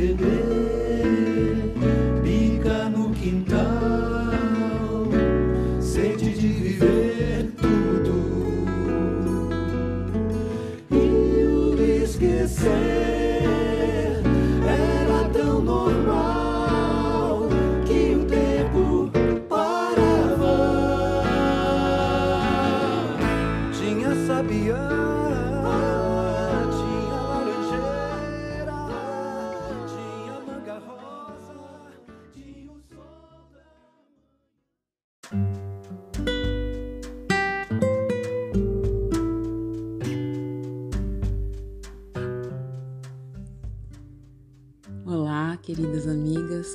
[0.00, 0.39] good.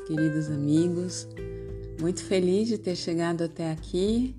[0.05, 1.27] Queridos amigos.
[1.99, 4.35] Muito feliz de ter chegado até aqui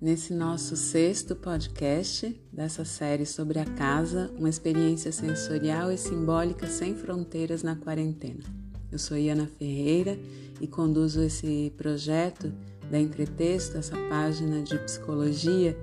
[0.00, 6.94] nesse nosso sexto podcast dessa série sobre a casa, uma experiência sensorial e simbólica sem
[6.94, 8.42] fronteiras na quarentena.
[8.90, 10.18] Eu sou Iana Ferreira
[10.60, 12.50] e conduzo esse projeto
[12.90, 15.76] da Entretexto, essa página de psicologia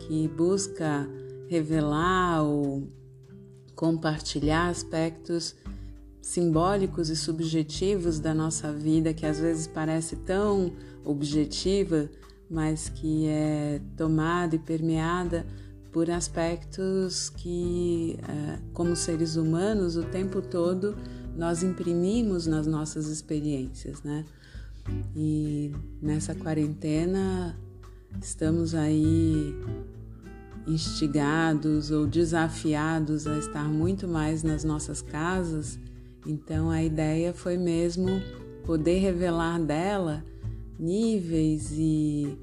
[0.00, 1.06] que busca
[1.48, 2.88] revelar ou
[3.76, 5.54] compartilhar aspectos
[6.20, 10.72] simbólicos e subjetivos da nossa vida que às vezes parece tão
[11.04, 12.08] objetiva,
[12.48, 15.46] mas que é tomada e permeada
[15.90, 20.96] por aspectos que, eh, como seres humanos, o tempo todo
[21.36, 24.24] nós imprimimos nas nossas experiências, né?
[25.16, 27.56] E nessa quarentena
[28.20, 29.54] estamos aí
[30.66, 35.78] instigados ou desafiados a estar muito mais nas nossas casas
[36.26, 38.08] então a ideia foi mesmo
[38.64, 40.24] poder revelar dela
[40.78, 42.38] níveis e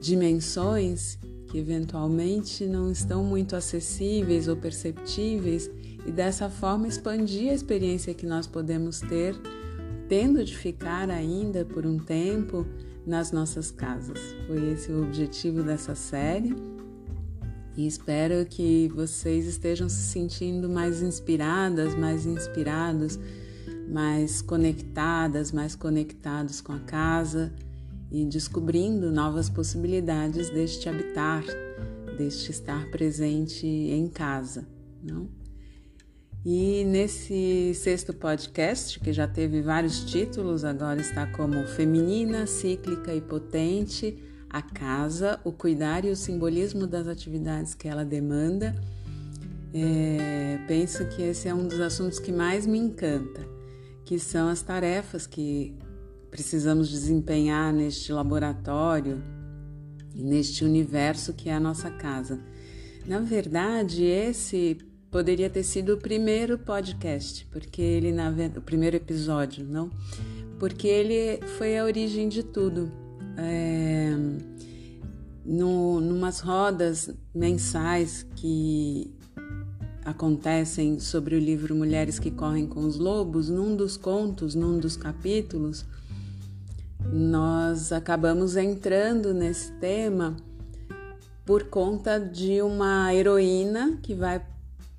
[0.00, 1.18] dimensões
[1.48, 5.70] que eventualmente não estão muito acessíveis ou perceptíveis
[6.06, 9.34] e dessa forma expandir a experiência que nós podemos ter,
[10.08, 12.66] tendo de ficar ainda por um tempo
[13.06, 14.18] nas nossas casas.
[14.46, 16.54] Foi esse o objetivo dessa série
[17.76, 23.18] e espero que vocês estejam se sentindo mais inspiradas, mais inspirados,
[23.88, 27.52] mais conectadas, mais conectados com a casa
[28.10, 31.44] e descobrindo novas possibilidades deste habitar,
[32.16, 34.66] deste estar presente em casa,
[35.02, 35.28] não?
[36.48, 43.20] E nesse sexto podcast, que já teve vários títulos, agora está como Feminina, Cíclica e
[43.20, 44.16] Potente,
[44.56, 48.74] a casa, o cuidar e o simbolismo das atividades que ela demanda.
[49.74, 53.46] É, penso que esse é um dos assuntos que mais me encanta,
[54.04, 55.74] que são as tarefas que
[56.30, 59.22] precisamos desempenhar neste laboratório,
[60.14, 62.40] neste universo que é a nossa casa.
[63.06, 64.78] Na verdade, esse
[65.10, 69.90] poderia ter sido o primeiro podcast, porque ele na o primeiro episódio, não?
[70.58, 73.05] Porque ele foi a origem de tudo
[73.36, 74.14] é,
[75.44, 79.14] no, numas rodas mensais que
[80.04, 84.96] acontecem sobre o livro Mulheres que Correm com os Lobos, num dos contos, num dos
[84.96, 85.84] capítulos,
[87.12, 90.36] nós acabamos entrando nesse tema
[91.44, 94.44] por conta de uma heroína que vai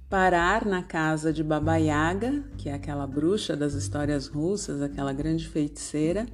[0.09, 5.47] parar na casa de Baba Yaga, que é aquela bruxa das histórias russas, aquela grande
[5.47, 6.25] feiticeira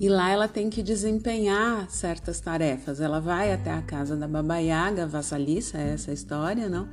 [0.00, 3.02] e lá ela tem que desempenhar certas tarefas.
[3.02, 6.88] Ela vai até a casa da Baba Yaga, vassaliça é essa história, não?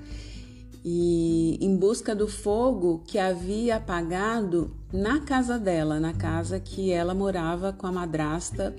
[0.83, 7.13] E em busca do fogo que havia apagado na casa dela, na casa que ela
[7.13, 8.75] morava com a madrasta,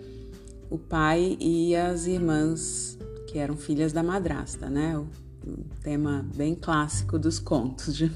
[0.68, 4.98] o pai e as irmãs que eram filhas da madrasta, né?
[4.98, 8.10] Um tema bem clássico dos contos, de,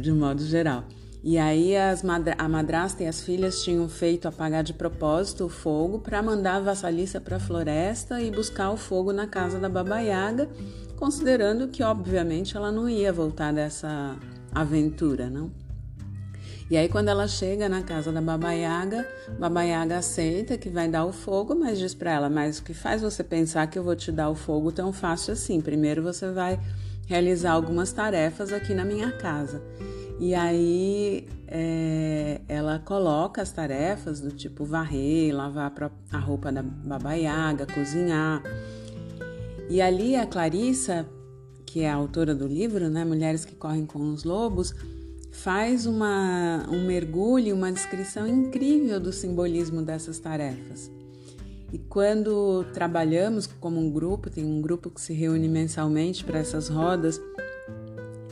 [0.00, 0.84] de modo geral.
[1.28, 1.72] E aí
[2.04, 6.54] madra a madrasta e as filhas tinham feito apagar de propósito o fogo para mandar
[6.54, 10.48] a vassaliça para a floresta e buscar o fogo na casa da Baba Yaga,
[10.94, 14.16] considerando que obviamente ela não ia voltar dessa
[14.54, 15.50] aventura, não?
[16.70, 19.04] E aí quando ela chega na casa da Baba Yaga,
[19.36, 22.72] Baba Yaga aceita que vai dar o fogo, mas diz para ela: "Mas o que
[22.72, 25.60] faz você pensar que eu vou te dar o fogo tão fácil assim?
[25.60, 26.60] Primeiro você vai
[27.08, 29.60] realizar algumas tarefas aqui na minha casa."
[30.18, 35.72] E aí é, ela coloca as tarefas do tipo varrer, lavar
[36.10, 38.42] a roupa da babaiaga, cozinhar.
[39.68, 41.06] E ali a Clarissa,
[41.66, 44.74] que é a autora do livro, né, Mulheres que Correm com os Lobos,
[45.32, 50.90] faz uma, um mergulho, uma descrição incrível do simbolismo dessas tarefas.
[51.72, 56.68] E quando trabalhamos como um grupo, tem um grupo que se reúne mensalmente para essas
[56.68, 57.20] rodas,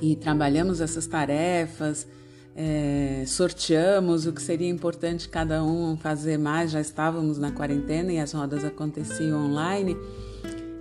[0.05, 2.07] e trabalhamos essas tarefas,
[2.55, 8.19] é, sorteamos o que seria importante cada um fazer mais, já estávamos na quarentena e
[8.19, 9.97] as rodas aconteciam online.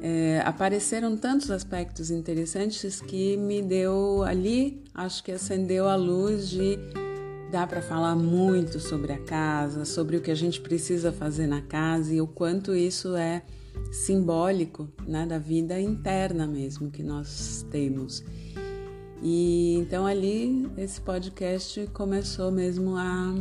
[0.02, 6.78] É, apareceram tantos aspectos interessantes que me deu ali, acho que acendeu a luz de
[7.50, 11.62] dá para falar muito sobre a casa, sobre o que a gente precisa fazer na
[11.62, 13.44] casa e o quanto isso é
[13.92, 18.24] simbólico né, da vida interna mesmo que nós temos.
[19.24, 23.34] E então ali esse podcast começou mesmo a,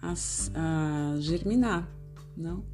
[0.00, 0.14] a,
[0.54, 1.86] a germinar,
[2.34, 2.64] não?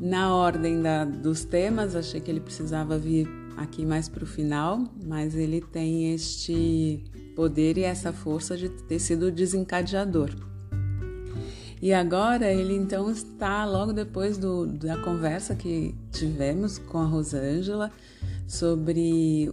[0.00, 4.84] Na ordem da, dos temas, achei que ele precisava vir aqui mais para o final,
[5.04, 7.02] mas ele tem este
[7.34, 10.30] poder e essa força de ter sido desencadeador.
[11.82, 17.90] E agora ele então está logo depois do, da conversa que tivemos com a Rosângela
[18.46, 19.52] sobre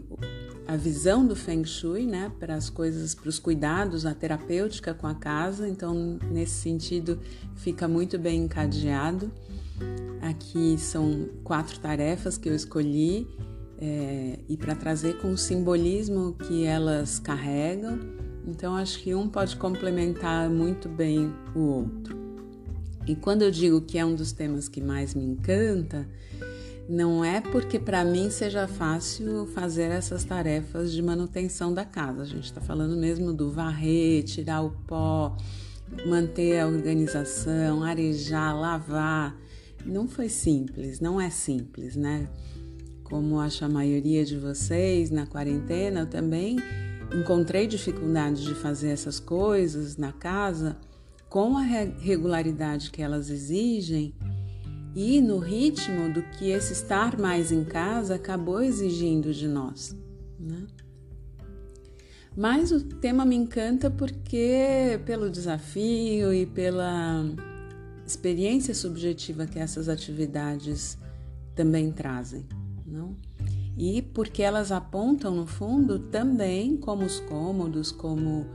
[0.67, 5.05] a visão do Feng Shui, né, para as coisas, para os cuidados, a terapêutica com
[5.05, 5.67] a casa.
[5.67, 7.19] Então, nesse sentido,
[7.55, 9.31] fica muito bem encadeado.
[10.21, 13.27] Aqui são quatro tarefas que eu escolhi
[13.77, 17.99] é, e para trazer com o simbolismo que elas carregam.
[18.47, 22.25] Então, acho que um pode complementar muito bem o outro.
[23.07, 26.07] E quando eu digo que é um dos temas que mais me encanta,
[26.87, 32.21] não é porque para mim seja fácil fazer essas tarefas de manutenção da casa.
[32.21, 35.35] A gente está falando mesmo do varrer, tirar o pó,
[36.05, 39.35] manter a organização, arejar, lavar.
[39.83, 42.29] Não foi simples, não é simples, né?
[43.03, 46.57] Como acho a maioria de vocês na quarentena, eu também
[47.13, 50.77] encontrei dificuldade de fazer essas coisas na casa
[51.29, 54.13] com a regularidade que elas exigem
[54.95, 59.95] e no ritmo do que esse estar mais em casa acabou exigindo de nós.
[60.39, 60.65] Né?
[62.35, 67.25] Mas o tema me encanta porque, pelo desafio e pela
[68.05, 70.97] experiência subjetiva que essas atividades
[71.55, 72.45] também trazem,
[72.85, 73.15] não?
[73.77, 78.45] E porque elas apontam, no fundo, também como os cômodos, como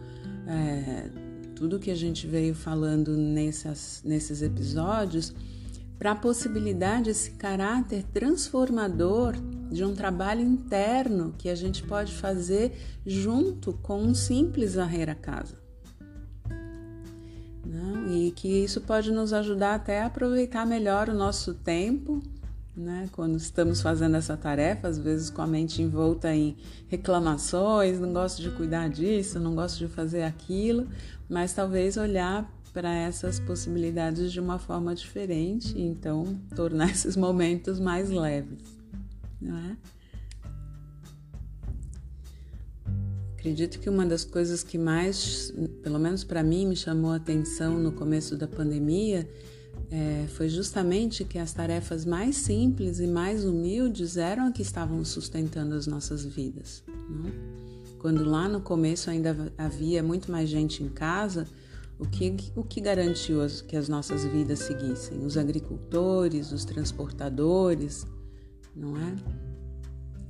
[0.47, 1.11] é,
[1.55, 5.35] tudo que a gente veio falando nessas, nesses episódios,
[6.01, 9.35] para a possibilidade, esse caráter transformador
[9.71, 12.73] de um trabalho interno que a gente pode fazer
[13.05, 15.61] junto com um simples varrer a casa.
[17.67, 18.11] Não?
[18.11, 22.23] E que isso pode nos ajudar até a aproveitar melhor o nosso tempo,
[22.75, 23.07] né?
[23.13, 26.57] quando estamos fazendo essa tarefa, às vezes com a mente envolta em
[26.89, 30.89] reclamações, não gosto de cuidar disso, não gosto de fazer aquilo,
[31.29, 37.79] mas talvez olhar para essas possibilidades de uma forma diferente e então tornar esses momentos
[37.79, 38.59] mais leves,
[39.41, 39.77] não é?
[43.39, 45.51] Acredito que uma das coisas que mais,
[45.83, 49.27] pelo menos para mim, me chamou a atenção no começo da pandemia
[49.91, 55.05] é, foi justamente que as tarefas mais simples e mais humildes eram as que estavam
[55.05, 56.85] sustentando as nossas vidas.
[56.87, 57.33] Não?
[57.99, 61.47] Quando lá no começo ainda havia muito mais gente em casa,
[62.01, 65.23] o que, o que garantiu que as nossas vidas seguissem?
[65.25, 68.07] Os agricultores, os transportadores,
[68.75, 69.15] não é?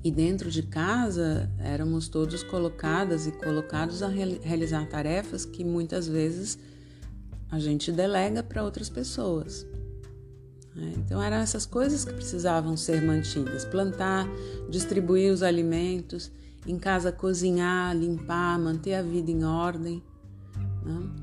[0.02, 6.58] E dentro de casa éramos todos colocadas e colocados a realizar tarefas que muitas vezes
[7.48, 9.64] a gente delega para outras pessoas.
[10.74, 10.94] Né?
[10.96, 14.26] Então eram essas coisas que precisavam ser mantidas: plantar,
[14.68, 16.32] distribuir os alimentos,
[16.66, 20.02] em casa cozinhar, limpar, manter a vida em ordem.
[20.84, 21.19] Né?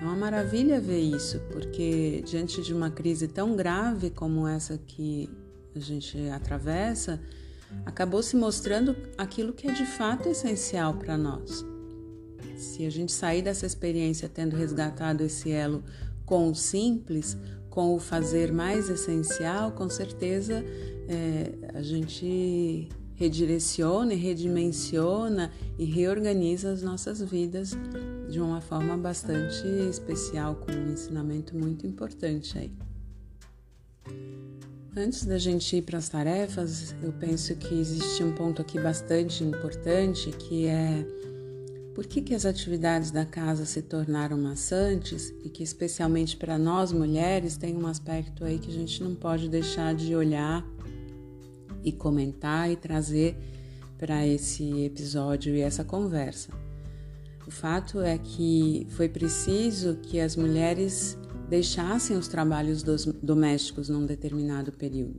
[0.00, 5.28] É uma maravilha ver isso, porque diante de uma crise tão grave como essa que
[5.74, 7.20] a gente atravessa,
[7.84, 11.64] acabou se mostrando aquilo que é de fato essencial para nós.
[12.56, 15.82] Se a gente sair dessa experiência tendo resgatado esse elo
[16.24, 17.36] com o simples,
[17.68, 20.64] com o fazer mais essencial, com certeza
[21.08, 27.76] é, a gente redireciona redimensiona e reorganiza as nossas vidas
[28.28, 32.72] de uma forma bastante especial, com um ensinamento muito importante aí.
[34.96, 39.44] Antes da gente ir para as tarefas, eu penso que existe um ponto aqui bastante
[39.44, 41.06] importante que é
[41.94, 46.92] por que, que as atividades da casa se tornaram maçantes e que, especialmente para nós
[46.92, 50.64] mulheres, tem um aspecto aí que a gente não pode deixar de olhar
[51.82, 53.36] e comentar e trazer
[53.98, 56.52] para esse episódio e essa conversa.
[57.48, 61.16] O fato é que foi preciso que as mulheres
[61.48, 62.82] deixassem os trabalhos
[63.22, 65.18] domésticos num determinado período.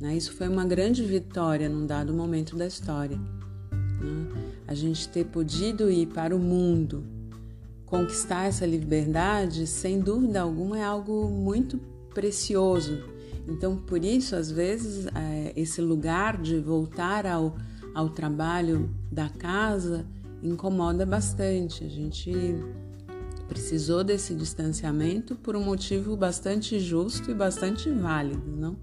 [0.00, 0.16] Né?
[0.16, 3.16] Isso foi uma grande vitória num dado momento da história.
[3.16, 4.26] Né?
[4.66, 7.04] A gente ter podido ir para o mundo
[7.86, 11.78] conquistar essa liberdade, sem dúvida alguma, é algo muito
[12.12, 13.04] precioso.
[13.46, 17.56] Então, por isso, às vezes, é, esse lugar de voltar ao,
[17.94, 20.04] ao trabalho da casa
[20.42, 21.84] incomoda bastante.
[21.84, 22.32] A gente
[23.48, 28.76] precisou desse distanciamento por um motivo bastante justo e bastante válido, não?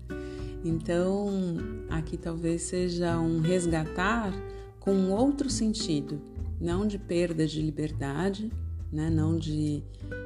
[0.63, 1.29] Então,
[1.89, 4.33] aqui talvez seja um resgatar
[4.79, 6.19] com outro sentido,
[6.59, 8.51] não de perda de liberdade,
[8.91, 9.09] né?
[9.09, 9.83] não de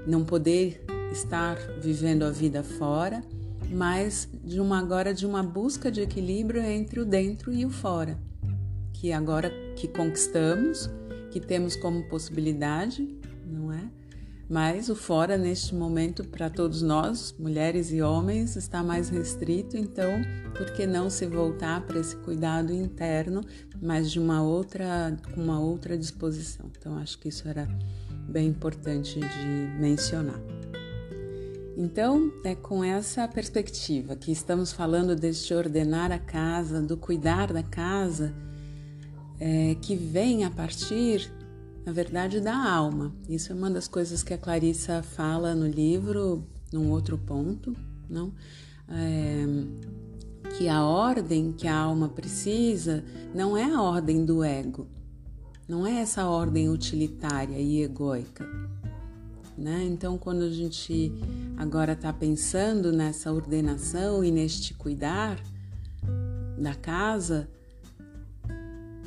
[0.07, 3.21] não poder estar vivendo a vida fora,
[3.69, 8.17] mas de uma agora de uma busca de equilíbrio entre o dentro e o fora,
[8.93, 10.89] que agora que conquistamos,
[11.31, 13.07] que temos como possibilidade,
[13.45, 13.89] não é?
[14.49, 20.09] Mas o fora neste momento para todos nós, mulheres e homens, está mais restrito, então
[20.57, 23.45] por que não se voltar para esse cuidado interno,
[23.79, 26.71] mas de uma outra com uma outra disposição?
[26.75, 27.67] Então acho que isso era
[28.27, 30.41] bem importante de mencionar.
[31.77, 37.63] Então, é com essa perspectiva que estamos falando deste ordenar a casa, do cuidar da
[37.63, 38.33] casa,
[39.39, 41.31] é, que vem a partir,
[41.85, 43.15] na verdade, da alma.
[43.27, 47.75] Isso é uma das coisas que a Clarissa fala no livro, num outro ponto,
[48.09, 48.33] não?
[48.87, 49.45] É,
[50.57, 53.03] que a ordem que a alma precisa
[53.33, 54.87] não é a ordem do ego,
[55.67, 58.45] não é essa ordem utilitária e egóica.
[59.57, 59.83] Né?
[59.83, 61.11] Então, quando a gente
[61.57, 65.37] agora está pensando nessa ordenação e neste cuidar
[66.57, 67.49] da casa,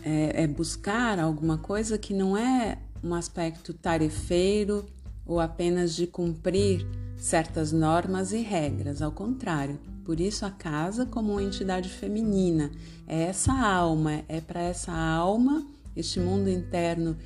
[0.02, 4.86] é, é buscar alguma coisa que não é um aspecto tarefeiro
[5.26, 9.78] ou apenas de cumprir certas normas e regras, ao contrário.
[10.04, 12.70] Por isso, a casa, como uma entidade feminina,
[13.06, 17.16] é essa alma, é para essa alma este mundo interno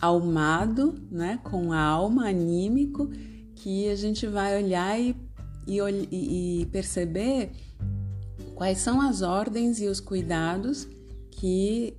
[0.00, 3.08] almado, né, com alma, anímico,
[3.54, 5.16] que a gente vai olhar e,
[5.66, 7.52] e, e perceber
[8.54, 10.86] quais são as ordens e os cuidados
[11.36, 11.94] que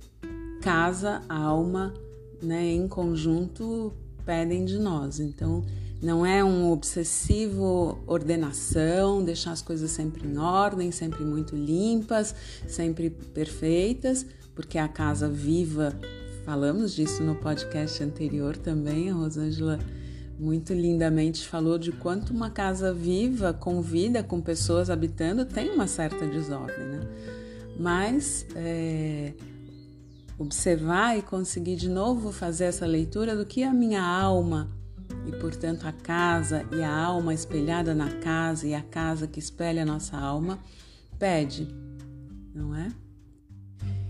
[0.60, 1.94] casa, alma,
[2.42, 3.92] né, em conjunto
[4.24, 5.20] pedem de nós.
[5.20, 5.64] Então,
[6.02, 12.34] não é um obsessivo ordenação, deixar as coisas sempre em ordem, sempre muito limpas,
[12.66, 15.94] sempre perfeitas, porque a casa viva,
[16.44, 19.78] falamos disso no podcast anterior também, a Rosângela
[20.38, 25.86] muito lindamente falou de quanto uma casa viva, com vida, com pessoas habitando, tem uma
[25.86, 27.00] certa desordem, né?
[27.78, 29.34] Mas é,
[30.38, 34.70] observar e conseguir de novo fazer essa leitura do que a minha alma
[35.26, 39.82] e, portanto, a casa e a alma espelhada na casa e a casa que espelha
[39.82, 40.58] a nossa alma
[41.18, 41.68] pede,
[42.54, 42.88] não é?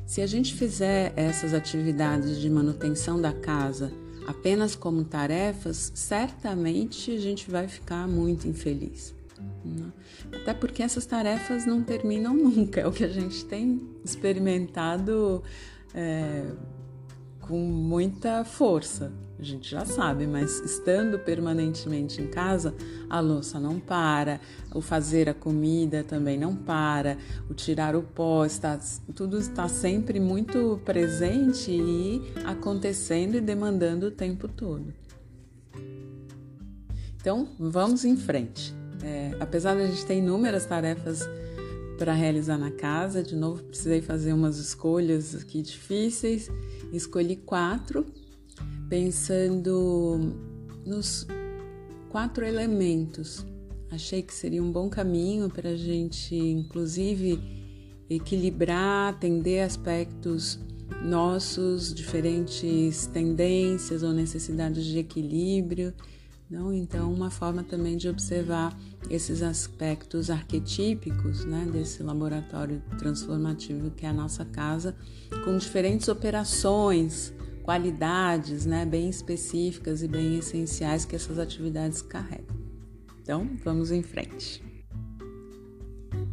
[0.07, 3.93] Se a gente fizer essas atividades de manutenção da casa
[4.27, 9.16] apenas como tarefas, certamente a gente vai ficar muito infeliz.
[9.65, 9.93] Né?
[10.33, 15.43] Até porque essas tarefas não terminam nunca, é o que a gente tem experimentado
[15.95, 16.45] é,
[17.41, 22.75] com muita força a gente já sabe, mas estando permanentemente em casa,
[23.09, 24.41] a louça não para,
[24.75, 27.19] o fazer a comida também não para,
[27.51, 28.81] o tirar o pó, está,
[29.15, 34.93] tudo está sempre muito presente e acontecendo e demandando o tempo todo.
[37.21, 38.76] Então, vamos em frente.
[39.03, 41.29] É, apesar de a gente ter inúmeras tarefas
[41.99, 46.51] para realizar na casa, de novo precisei fazer umas escolhas aqui difíceis,
[46.93, 48.07] escolhi quatro
[48.89, 50.35] pensando
[50.85, 51.27] nos
[52.09, 53.45] quatro elementos.
[53.91, 57.39] Achei que seria um bom caminho para a gente, inclusive,
[58.11, 60.59] equilibrar, atender aspectos
[61.03, 65.93] nossos, diferentes tendências ou necessidades de equilíbrio.
[66.49, 66.73] Não?
[66.73, 68.79] Então, uma forma também de observar
[69.11, 74.97] esses aspectos arquetípicos né, desse laboratório transformativo que é a nossa casa,
[75.45, 77.35] com diferentes operações
[77.67, 82.57] qualidades né, bem específicas e bem essenciais que essas atividades carregam.
[83.21, 84.63] Então, vamos em frente.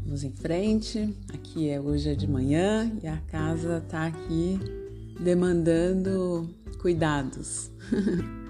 [0.05, 1.12] Vamos em frente.
[1.34, 4.60] Aqui é hoje é de manhã e a casa está aqui
[5.20, 6.48] demandando
[6.79, 7.72] cuidados.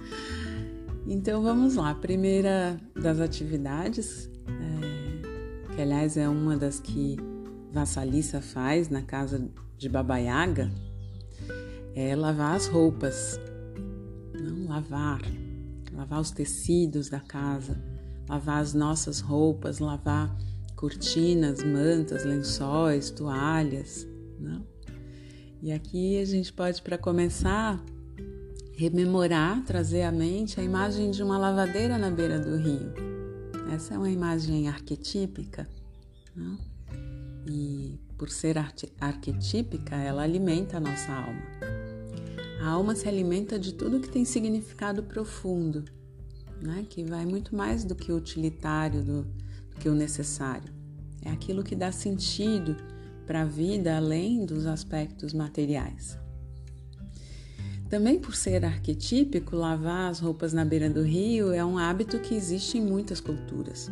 [1.07, 1.91] então vamos lá.
[1.91, 7.17] A primeira das atividades, é, que aliás é uma das que
[7.71, 10.71] Vassalissa faz na casa de Babaiaga,
[11.95, 13.39] é lavar as roupas.
[14.33, 15.21] Não lavar,
[15.91, 17.81] lavar os tecidos da casa,
[18.27, 20.35] lavar as nossas roupas, lavar
[20.75, 24.07] cortinas, mantas, lençóis, toalhas,
[24.39, 24.65] não?
[25.61, 27.81] E aqui a gente pode para começar
[28.83, 32.93] rememorar, trazer à mente a imagem de uma lavadeira na beira do rio.
[33.73, 35.67] Essa é uma imagem arquetípica.
[36.35, 36.57] Não?
[37.47, 38.57] E por ser
[38.99, 41.41] arquetípica, ela alimenta a nossa alma.
[42.61, 45.85] A alma se alimenta de tudo que tem significado profundo,
[46.61, 46.85] né?
[46.89, 50.73] que vai muito mais do que o utilitário, do, do que o necessário.
[51.21, 52.75] É aquilo que dá sentido
[53.25, 56.21] para a vida além dos aspectos materiais.
[57.93, 62.33] Também por ser arquetípico, lavar as roupas na beira do rio é um hábito que
[62.33, 63.87] existe em muitas culturas.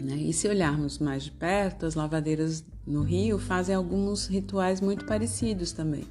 [0.00, 0.14] Né?
[0.18, 5.72] E se olharmos mais de perto, as lavadeiras no rio fazem alguns rituais muito parecidos
[5.72, 6.04] também.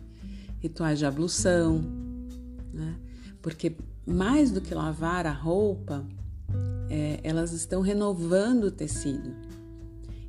[0.59, 1.81] Rituais de ablução,
[2.73, 2.97] né?
[3.41, 6.05] porque mais do que lavar a roupa,
[6.89, 9.33] é, elas estão renovando o tecido.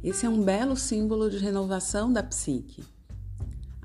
[0.00, 2.84] Esse é um belo símbolo de renovação da psique.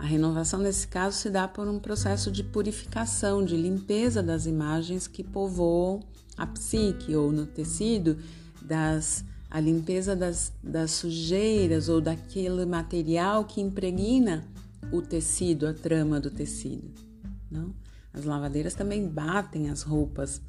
[0.02, 5.06] A renovação, nesse caso, se dá por um processo de purificação, de limpeza das imagens
[5.06, 6.00] que povoam
[6.36, 8.18] a psique ou no tecido
[8.64, 14.44] das a limpeza das, das sujeiras ou daquele material que impregna
[14.92, 16.90] o tecido, a trama do tecido.
[17.52, 17.72] Não?
[18.12, 20.42] As lavadeiras também batem as roupas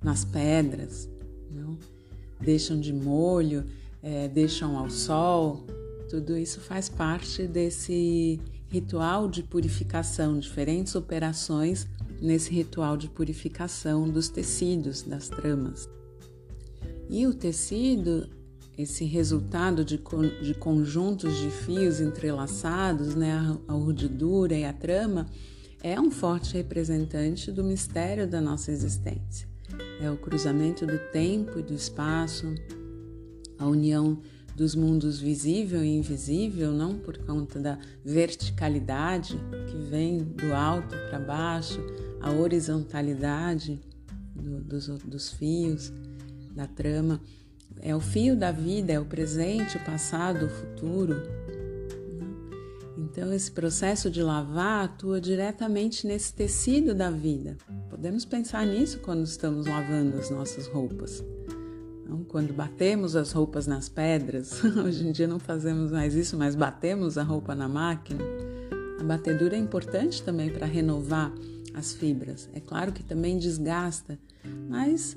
[0.00, 1.08] nas pedras,
[1.50, 1.76] não?
[2.40, 3.64] deixam de molho,
[4.00, 5.66] é, deixam ao sol.
[6.08, 8.40] Tudo isso faz parte desse
[8.76, 11.86] ritual de purificação, diferentes operações
[12.20, 15.88] nesse ritual de purificação dos tecidos, das tramas.
[17.08, 18.28] E o tecido,
[18.76, 19.98] esse resultado de,
[20.42, 23.32] de conjuntos de fios entrelaçados, né,
[23.66, 25.26] a, urdidura e a trama,
[25.82, 29.48] é um forte representante do mistério da nossa existência.
[30.00, 32.54] É o cruzamento do tempo e do espaço,
[33.58, 34.20] a união
[34.56, 41.18] dos mundos visível e invisível, não por conta da verticalidade que vem do alto para
[41.18, 41.78] baixo,
[42.22, 43.78] a horizontalidade
[44.34, 45.92] do, dos, dos fios,
[46.54, 47.20] da trama.
[47.82, 51.16] É o fio da vida, é o presente, o passado, o futuro.
[52.14, 52.34] Né?
[52.96, 57.58] Então, esse processo de lavar atua diretamente nesse tecido da vida.
[57.90, 61.22] Podemos pensar nisso quando estamos lavando as nossas roupas.
[62.06, 66.54] Então, quando batemos as roupas nas pedras, hoje em dia não fazemos mais isso, mas
[66.54, 68.22] batemos a roupa na máquina.
[69.00, 71.32] A batedura é importante também para renovar
[71.74, 72.48] as fibras.
[72.54, 74.16] É claro que também desgasta,
[74.68, 75.16] mas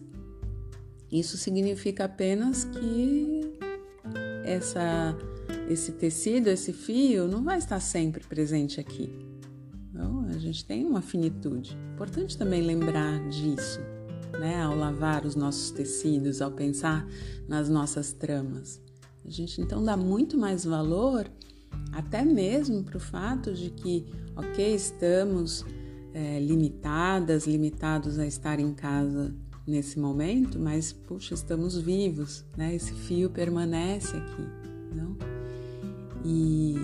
[1.11, 3.53] isso significa apenas que
[4.43, 5.15] essa,
[5.69, 9.13] esse tecido, esse fio, não vai estar sempre presente aqui.
[9.91, 11.77] Então, a gente tem uma finitude.
[11.93, 13.79] Importante também lembrar disso,
[14.37, 14.61] né?
[14.61, 17.07] Ao lavar os nossos tecidos, ao pensar
[17.47, 18.81] nas nossas tramas.
[19.25, 21.29] A gente então dá muito mais valor,
[21.91, 25.65] até mesmo para o fato de que, ok, estamos
[26.13, 29.33] é, limitadas, limitados a estar em casa
[29.67, 32.73] nesse momento, mas puxa, estamos vivos, né?
[32.73, 34.47] Esse fio permanece aqui,
[34.95, 35.15] não?
[36.25, 36.75] E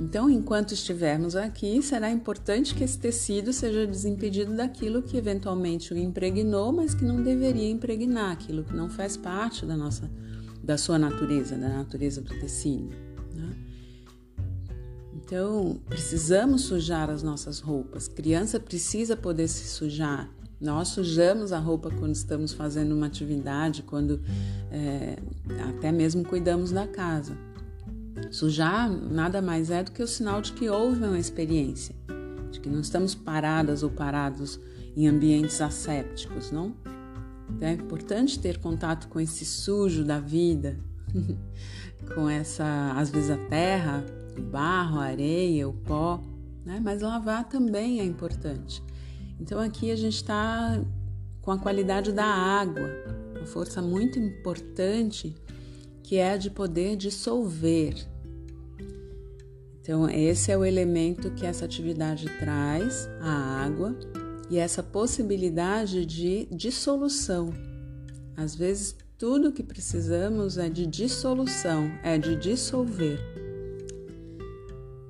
[0.00, 5.96] então, enquanto estivermos aqui, será importante que esse tecido seja desimpedido daquilo que eventualmente o
[5.98, 10.10] impregnou, mas que não deveria impregnar, aquilo que não faz parte da nossa,
[10.62, 12.88] da sua natureza, da natureza do tecido.
[13.36, 13.56] Né?
[15.14, 18.08] Então, precisamos sujar as nossas roupas.
[18.08, 20.28] Criança precisa poder se sujar.
[20.60, 24.20] Nós sujamos a roupa quando estamos fazendo uma atividade, quando
[24.72, 25.16] é,
[25.68, 27.36] até mesmo cuidamos da casa.
[28.30, 31.94] Sujar nada mais é do que o sinal de que houve uma experiência,
[32.50, 34.60] de que não estamos paradas ou parados
[34.96, 36.74] em ambientes assépticos, não?
[37.50, 40.78] Então é importante ter contato com esse sujo da vida,
[42.14, 44.04] com essa, às vezes a terra,
[44.38, 46.22] o barro, a areia, o pó,
[46.64, 46.80] né?
[46.82, 48.82] Mas lavar também é importante.
[49.40, 50.80] Então aqui a gente está
[51.42, 52.88] com a qualidade da água,
[53.36, 55.34] uma força muito importante
[56.04, 57.94] que é a de poder dissolver.
[59.80, 63.96] Então, esse é o elemento que essa atividade traz, a água,
[64.50, 67.52] e essa possibilidade de dissolução.
[68.36, 73.18] Às vezes, tudo que precisamos é de dissolução, é de dissolver.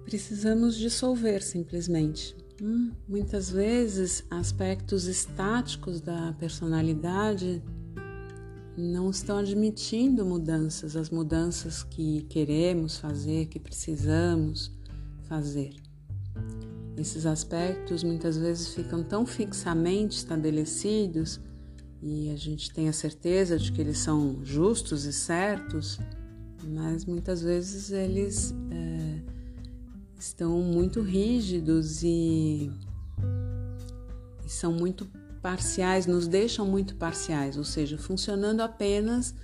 [0.04, 2.36] Precisamos dissolver simplesmente.
[2.62, 7.60] Hum, muitas vezes, aspectos estáticos da personalidade
[8.76, 14.72] não estão admitindo mudanças, as mudanças que queremos fazer, que precisamos
[15.28, 15.74] fazer.
[16.96, 21.40] Esses aspectos muitas vezes ficam tão fixamente estabelecidos
[22.02, 25.98] e a gente tem a certeza de que eles são justos e certos,
[26.68, 29.22] mas muitas vezes eles é,
[30.18, 32.70] estão muito rígidos e
[34.46, 35.06] são muito
[35.44, 39.34] parciais, nos deixam muito parciais, ou seja, funcionando apenas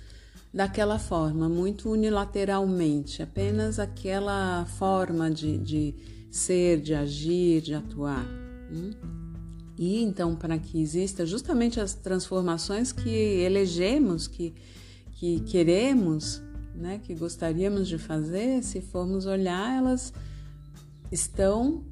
[0.51, 5.95] daquela forma, muito unilateralmente, apenas aquela forma de, de
[6.31, 8.25] ser, de agir, de atuar.
[8.73, 8.89] Hum?
[9.77, 14.55] E então, para que exista justamente as transformações que elegemos, que,
[15.11, 16.41] que queremos,
[16.73, 20.11] né, que gostaríamos de fazer, se formos olhar, elas
[21.11, 21.83] estão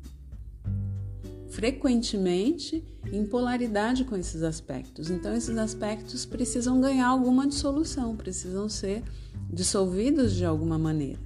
[1.49, 5.09] frequentemente em polaridade com esses aspectos.
[5.09, 9.03] Então, esses aspectos precisam ganhar alguma dissolução, precisam ser
[9.51, 11.19] dissolvidos de alguma maneira,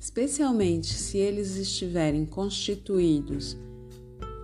[0.00, 3.56] especialmente se eles estiverem constituídos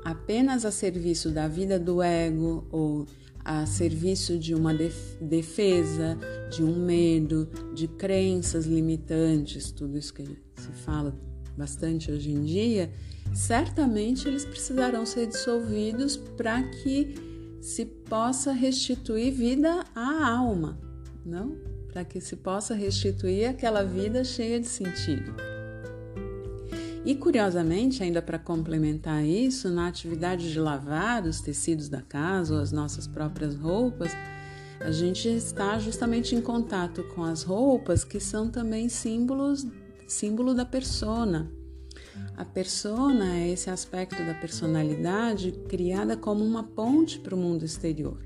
[0.05, 3.07] apenas a serviço da vida do ego ou
[3.45, 4.73] a serviço de uma
[5.21, 6.17] defesa,
[6.51, 10.25] de um medo, de crenças limitantes, tudo isso que
[10.57, 12.91] se fala bastante hoje em dia,
[13.35, 17.15] certamente eles precisarão ser dissolvidos para que
[17.61, 20.79] se possa restituir vida à alma,
[21.25, 21.57] não?
[21.93, 25.35] Para que se possa restituir aquela vida cheia de sentido.
[27.05, 32.61] E curiosamente, ainda para complementar isso, na atividade de lavar os tecidos da casa ou
[32.61, 34.13] as nossas próprias roupas,
[34.81, 39.67] a gente está justamente em contato com as roupas que são também símbolos,
[40.13, 41.51] símbolo da persona.
[42.37, 48.19] A persona é esse aspecto da personalidade criada como uma ponte para o mundo exterior.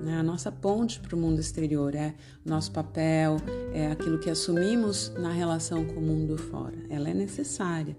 [0.00, 0.16] Né?
[0.16, 3.36] A nossa ponte para o mundo exterior é nosso papel,
[3.72, 6.76] é aquilo que assumimos na relação com o mundo fora.
[6.88, 7.96] Ela é necessária.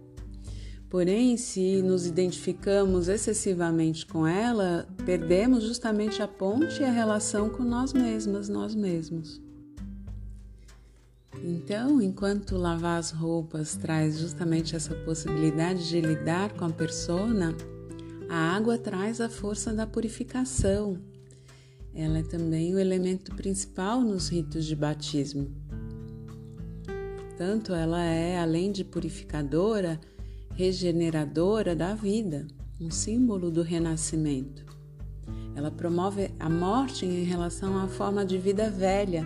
[0.90, 7.64] Porém, se nos identificamos excessivamente com ela, perdemos justamente a ponte e a relação com
[7.64, 9.45] nós mesmas, nós mesmos.
[11.44, 17.56] Então, enquanto lavar as roupas traz justamente essa possibilidade de lidar com a persona,
[18.30, 21.00] a água traz a força da purificação,
[21.94, 25.50] ela é também o elemento principal nos ritos de batismo.
[27.18, 30.00] Portanto, ela é, além de purificadora,
[30.52, 32.48] regeneradora da vida,
[32.82, 34.66] um símbolo do renascimento.
[35.56, 39.24] Ela promove a morte em relação à forma de vida velha,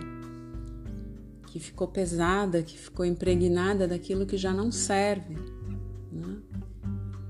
[1.50, 5.34] que ficou pesada, que ficou impregnada daquilo que já não serve.
[6.10, 6.38] Né?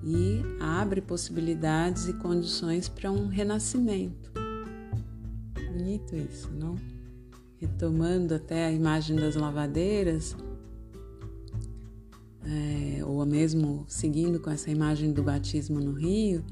[0.02, 4.30] E abre possibilidades e condições para um renascimento
[5.80, 6.76] bonito isso, não?
[7.59, 10.37] Retomando até a imagem das lavadeiras,
[12.44, 16.44] é, ou mesmo seguindo com essa imagem do batismo no rio,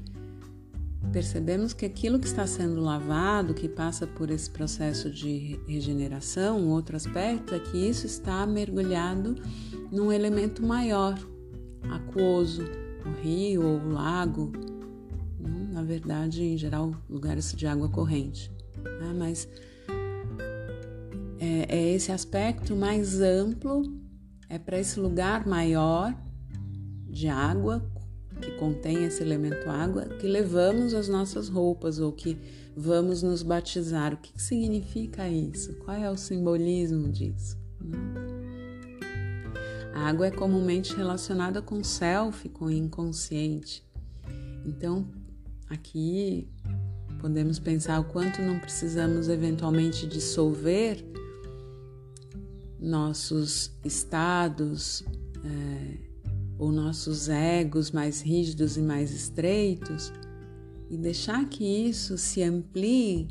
[1.11, 6.69] percebemos que aquilo que está sendo lavado, que passa por esse processo de regeneração, um
[6.69, 9.35] outro aspecto é que isso está mergulhado
[9.91, 11.17] num elemento maior,
[11.89, 12.63] aquoso,
[13.05, 14.51] o rio ou o lago,
[15.71, 18.51] na verdade, em geral, lugares de água corrente
[18.83, 19.13] né?
[19.17, 19.47] mas
[21.39, 23.83] é, é esse aspecto mais amplo,
[24.47, 26.13] é para esse lugar maior
[27.07, 27.83] de água
[28.41, 32.37] que contém esse elemento água que levamos as nossas roupas ou que
[32.75, 34.13] vamos nos batizar.
[34.13, 35.73] O que, significa isso?
[35.75, 37.57] Qual é o simbolismo disso?
[39.93, 43.83] A água é comumente relacionada com o self, com o inconsciente.
[44.65, 45.07] Então,
[45.69, 46.47] aqui
[47.19, 51.03] Podemos pensar o quanto não precisamos eventualmente dissolver
[52.79, 55.03] nossos estados
[55.43, 56.08] é,
[56.59, 60.11] ou nossos egos mais rígidos e mais estreitos
[60.89, 63.29] e deixar que isso se amplie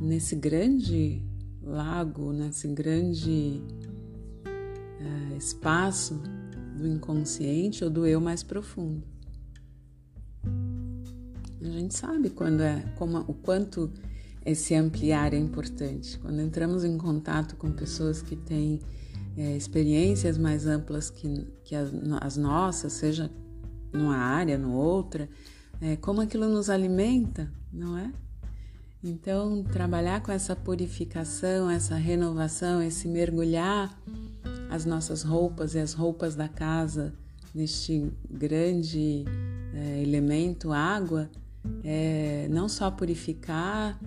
[0.00, 1.22] nesse grande
[1.62, 3.60] lago, nesse grande
[4.98, 6.20] é, espaço
[6.78, 9.06] do inconsciente ou do eu mais profundo.
[11.62, 13.92] A gente sabe quando é, como, o quanto
[14.46, 16.18] esse ampliar é importante.
[16.18, 18.80] Quando entramos em contato com pessoas que têm
[19.36, 21.90] é, experiências mais amplas que, que as,
[22.20, 23.30] as, nossas, seja
[23.92, 25.28] numa área, no outra,
[25.80, 28.12] é, como aquilo nos alimenta, não é?
[29.02, 33.98] Então, trabalhar com essa purificação, essa renovação, esse mergulhar
[34.68, 37.14] as nossas roupas e as roupas da casa
[37.54, 39.24] neste grande
[39.74, 41.30] é, elemento água
[41.84, 43.98] é, não só purificar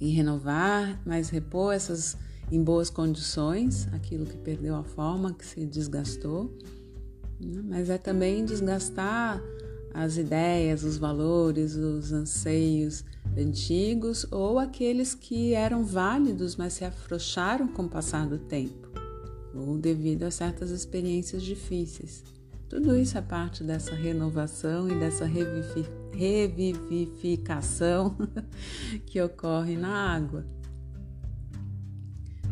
[0.00, 2.16] e renovar, mas repor essas
[2.50, 6.52] em boas condições, aquilo que perdeu a forma, que se desgastou,
[7.40, 7.62] né?
[7.64, 9.40] mas é também desgastar
[9.94, 13.04] as ideias, os valores, os anseios
[13.36, 18.90] antigos ou aqueles que eram válidos, mas se afrouxaram com o passar do tempo,
[19.54, 22.22] ou devido a certas experiências difíceis.
[22.68, 28.16] Tudo isso é parte dessa renovação e dessa revivificação
[29.06, 30.46] que ocorre na água.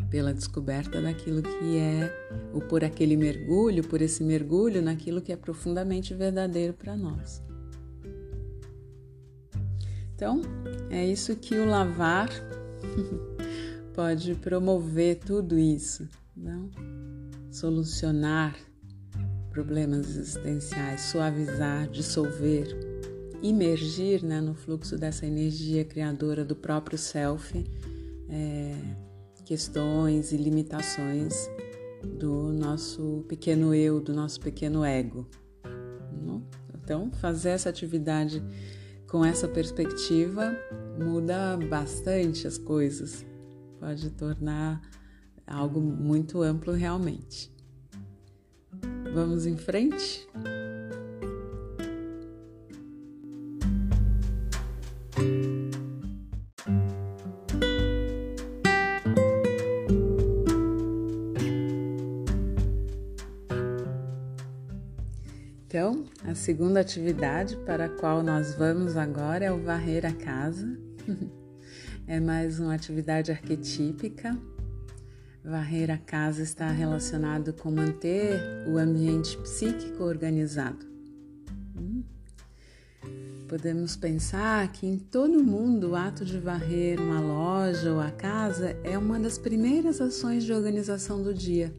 [0.09, 2.11] Pela descoberta daquilo que é,
[2.53, 7.43] ou por aquele mergulho, por esse mergulho naquilo que é profundamente verdadeiro para nós.
[10.15, 10.41] Então,
[10.89, 12.29] é isso que o lavar
[13.93, 16.69] pode promover tudo isso, não?
[17.51, 18.55] Solucionar
[19.49, 22.67] problemas existenciais, suavizar, dissolver,
[23.41, 27.65] imergir né, no fluxo dessa energia criadora do próprio self,
[28.29, 28.75] é,
[29.49, 31.49] questões e limitações
[32.03, 35.27] do nosso pequeno eu, do nosso pequeno ego.
[36.21, 36.43] Não?
[36.75, 38.43] Então, fazer essa atividade
[39.07, 40.55] com essa perspectiva
[40.99, 43.25] muda bastante as coisas,
[43.79, 44.83] pode tornar
[45.47, 47.51] algo muito amplo realmente.
[49.11, 50.27] Vamos em frente?
[66.39, 70.67] Segunda atividade para a qual nós vamos agora é o varrer a casa.
[72.07, 74.35] é mais uma atividade arquetípica
[75.43, 80.85] Varrer a casa está relacionado com manter o ambiente psíquico organizado.
[81.77, 82.03] Hum.
[83.47, 88.77] Podemos pensar que em todo mundo o ato de varrer uma loja ou a casa
[88.83, 91.73] é uma das primeiras ações de organização do dia.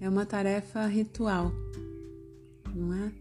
[0.00, 1.52] É uma tarefa ritual,
[2.74, 3.12] não é?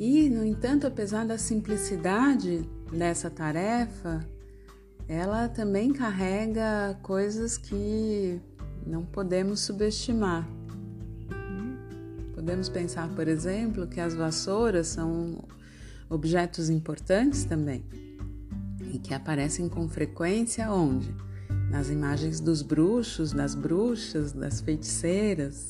[0.00, 4.26] E, no entanto, apesar da simplicidade dessa tarefa,
[5.06, 8.40] ela também carrega coisas que
[8.86, 10.48] não podemos subestimar.
[12.34, 15.44] Podemos pensar, por exemplo, que as vassouras são
[16.08, 17.84] objetos importantes também
[18.90, 21.14] e que aparecem com frequência onde?
[21.70, 25.68] Nas imagens dos bruxos, das bruxas, das feiticeiras.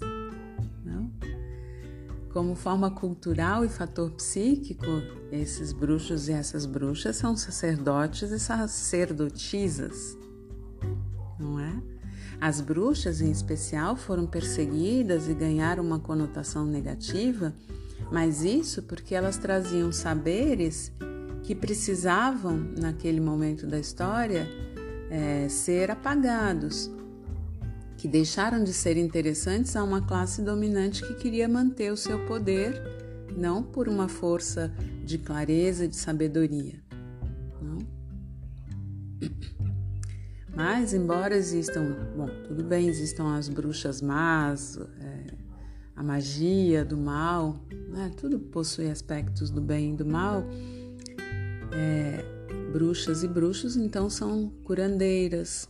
[2.32, 4.86] Como forma cultural e fator psíquico,
[5.32, 10.16] esses bruxos e essas bruxas são sacerdotes e sacerdotisas,
[11.38, 11.82] não é?
[12.40, 17.52] As bruxas, em especial, foram perseguidas e ganharam uma conotação negativa,
[18.12, 20.92] mas isso porque elas traziam saberes
[21.42, 24.48] que precisavam, naquele momento da história,
[25.10, 26.90] é, ser apagados
[28.00, 32.82] que deixaram de ser interessantes a uma classe dominante que queria manter o seu poder,
[33.36, 34.72] não por uma força
[35.04, 36.82] de clareza, de sabedoria.
[37.60, 37.76] Não?
[40.56, 45.34] Mas, embora existam, bom, tudo bem, existam as bruxas más, é,
[45.94, 47.60] a magia do mal,
[47.90, 48.10] né?
[48.16, 50.42] tudo possui aspectos do bem e do mal.
[51.72, 52.24] É,
[52.72, 55.68] bruxas e bruxos, então, são curandeiras,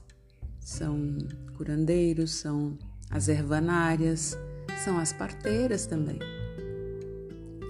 [0.70, 1.18] são
[1.56, 2.78] curandeiros, são
[3.10, 4.38] as ervanárias,
[4.84, 6.18] são as parteiras também.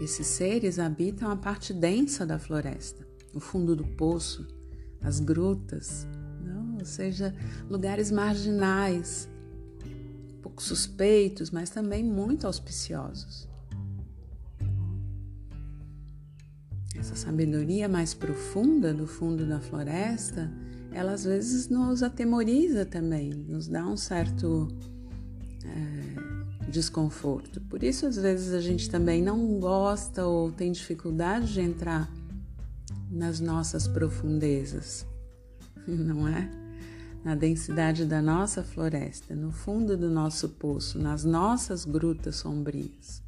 [0.03, 4.47] Esses seres habitam a parte densa da floresta, o fundo do poço,
[5.01, 6.07] as grutas,
[6.45, 6.77] não?
[6.79, 7.35] ou seja,
[7.71, 9.29] lugares marginais,
[10.43, 13.49] pouco suspeitos, mas também muito auspiciosos.
[16.95, 20.53] Essa sabedoria mais profunda do fundo da floresta
[20.93, 24.69] ela às vezes nos atemoriza também, nos dá um certo
[25.65, 27.61] é, desconforto.
[27.63, 32.11] Por isso, às vezes, a gente também não gosta ou tem dificuldade de entrar
[33.11, 35.07] nas nossas profundezas,
[35.87, 36.51] não é?
[37.23, 43.23] Na densidade da nossa floresta, no fundo do nosso poço, nas nossas grutas sombrias.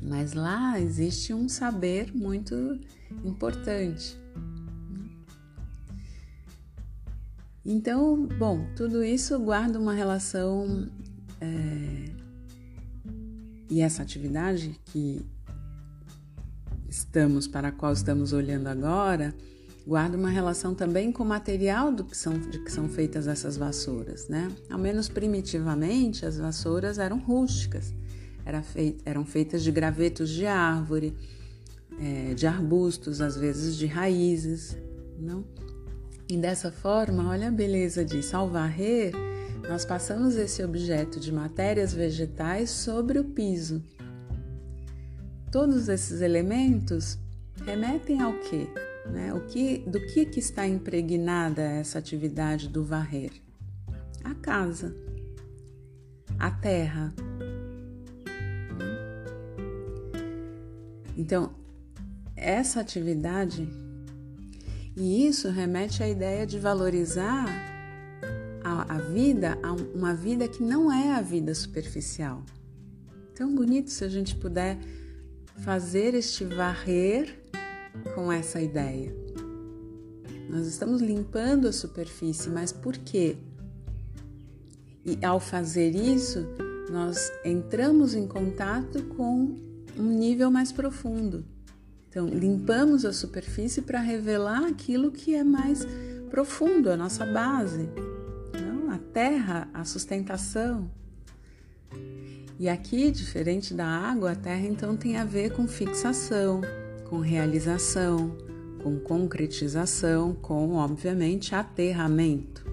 [0.00, 2.78] Mas lá existe um saber muito
[3.22, 4.16] importante
[7.64, 10.88] Então, bom, tudo isso guarda uma relação
[11.40, 12.10] é,
[13.70, 15.26] e essa atividade que
[16.88, 19.34] estamos para a qual estamos olhando agora
[19.88, 23.56] guarda uma relação também com o material do que são, de que são feitas essas
[23.56, 24.50] vassouras, né?
[24.70, 27.94] Ao menos primitivamente, as vassouras eram rústicas,
[28.44, 28.62] era
[29.06, 31.16] eram feitas de gravetos de árvore,
[31.98, 34.76] é, de arbustos, às vezes de raízes,
[35.18, 35.42] não?
[36.28, 38.36] E dessa forma, olha a beleza disso.
[38.36, 39.12] Ao varrer,
[39.66, 43.82] nós passamos esse objeto de matérias vegetais sobre o piso.
[45.50, 47.18] Todos esses elementos
[47.64, 48.68] remetem ao quê?
[49.10, 49.32] Né?
[49.32, 53.32] O que do que, que está impregnada essa atividade do varrer?
[54.22, 54.94] A casa,
[56.38, 57.14] a terra.
[61.16, 61.54] Então,
[62.36, 63.66] essa atividade,
[64.98, 67.46] e isso remete à ideia de valorizar
[68.64, 72.42] a, a vida, a uma vida que não é a vida superficial.
[73.32, 74.76] Tão bonito se a gente puder
[75.58, 77.38] fazer este varrer
[78.16, 79.14] com essa ideia.
[80.50, 83.36] Nós estamos limpando a superfície, mas por quê?
[85.04, 86.44] E ao fazer isso,
[86.90, 89.54] nós entramos em contato com
[89.96, 91.44] um nível mais profundo.
[92.18, 95.86] Então, limpamos a superfície para revelar aquilo que é mais
[96.28, 97.88] profundo, a nossa base,
[98.60, 98.90] não?
[98.90, 100.90] a terra, a sustentação.
[102.58, 106.60] E aqui, diferente da água, a terra então tem a ver com fixação,
[107.08, 108.36] com realização,
[108.82, 112.66] com concretização, com, obviamente, aterramento.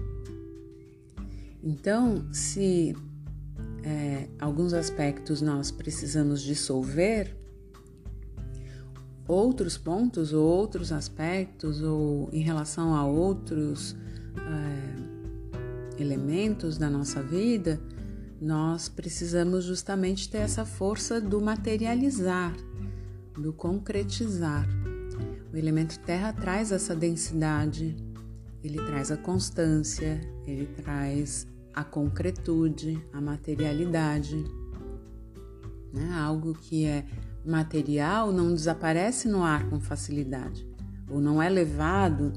[1.62, 2.96] Então, se
[3.84, 7.45] é, alguns aspectos nós precisamos dissolver,
[9.28, 13.96] outros pontos ou outros aspectos, ou em relação a outros
[14.36, 17.80] é, elementos da nossa vida,
[18.40, 22.54] nós precisamos justamente ter essa força do materializar,
[23.34, 24.66] do concretizar.
[25.52, 27.96] O elemento terra traz essa densidade,
[28.62, 34.36] ele traz a constância, ele traz a concretude, a materialidade.
[35.92, 36.12] Né?
[36.12, 37.06] Algo que é
[37.46, 40.66] material não desaparece no ar com facilidade,
[41.08, 42.32] ou não é levado,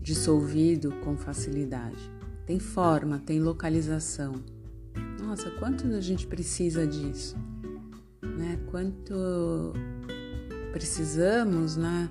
[0.00, 2.10] dissolvido com facilidade.
[2.46, 4.34] Tem forma, tem localização.
[5.22, 7.36] Nossa, quanto a gente precisa disso?
[8.22, 8.58] Né?
[8.70, 9.72] Quanto
[10.72, 12.10] precisamos, né?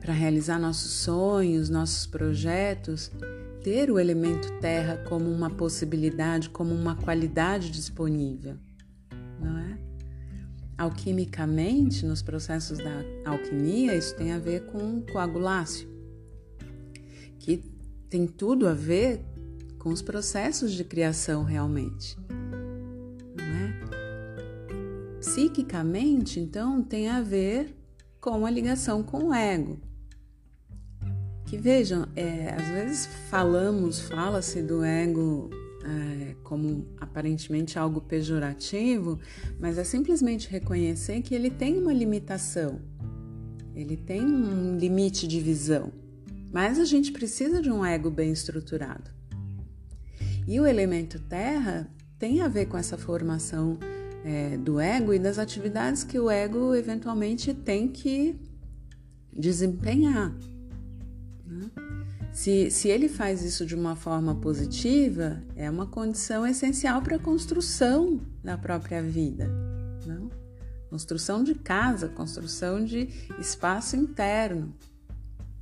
[0.00, 3.12] Para realizar nossos sonhos, nossos projetos,
[3.62, 8.56] ter o elemento terra como uma possibilidade, como uma qualidade disponível,
[9.38, 9.78] não é?
[10.80, 15.86] Alquimicamente, nos processos da alquimia, isso tem a ver com coagulácio,
[17.38, 17.62] que
[18.08, 19.20] tem tudo a ver
[19.78, 22.16] com os processos de criação realmente,
[23.36, 25.18] não é?
[25.20, 27.76] Psiquicamente, então, tem a ver
[28.18, 29.78] com a ligação com o ego.
[31.44, 35.50] Que vejam, é, às vezes falamos, fala-se do ego
[35.84, 39.18] é, como aparentemente algo pejorativo,
[39.58, 42.80] mas é simplesmente reconhecer que ele tem uma limitação,
[43.74, 45.92] ele tem um limite de visão,
[46.52, 49.10] mas a gente precisa de um ego bem estruturado.
[50.46, 51.88] E o elemento terra
[52.18, 53.78] tem a ver com essa formação
[54.24, 58.36] é, do ego e das atividades que o ego eventualmente tem que
[59.32, 60.34] desempenhar.
[61.46, 61.70] Né?
[62.32, 67.18] Se, se ele faz isso de uma forma positiva, é uma condição essencial para a
[67.18, 69.50] construção da própria vida.
[70.06, 70.30] Não?
[70.88, 74.72] Construção de casa, construção de espaço interno.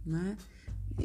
[0.04, 0.36] Né?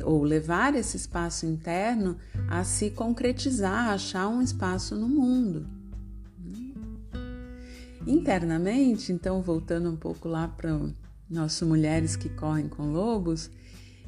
[0.04, 2.18] Ou levar esse espaço interno
[2.50, 5.66] a se concretizar, a achar um espaço no mundo.
[8.06, 10.78] Internamente, então, voltando um pouco lá para
[11.30, 13.50] nossas mulheres que correm com lobos,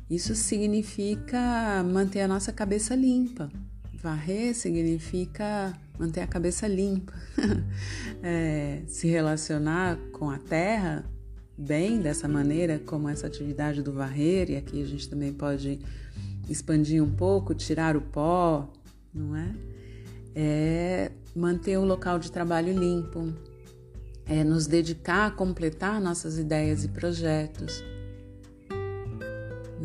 [0.09, 3.51] isso significa manter a nossa cabeça limpa.
[3.93, 7.11] Varrer significa manter a cabeça limpa.
[8.21, 11.03] é, se relacionar com a terra
[11.57, 15.79] bem dessa maneira, como essa atividade do varrer, e aqui a gente também pode
[16.47, 18.71] expandir um pouco, tirar o pó,
[19.11, 19.55] não é?
[20.35, 23.33] É manter o local de trabalho limpo,
[24.27, 27.83] é nos dedicar a completar nossas ideias e projetos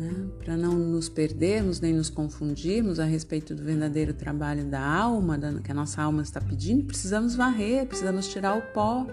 [0.01, 0.27] né?
[0.43, 5.53] para não nos perdermos nem nos confundirmos a respeito do verdadeiro trabalho da alma, da,
[5.61, 9.05] que a nossa alma está pedindo, precisamos varrer, precisamos tirar o pó,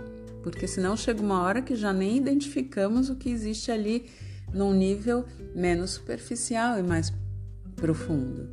[0.42, 4.06] porque senão chega uma hora que já nem identificamos o que existe ali
[4.52, 7.12] num nível menos superficial e mais
[7.76, 8.48] profundo.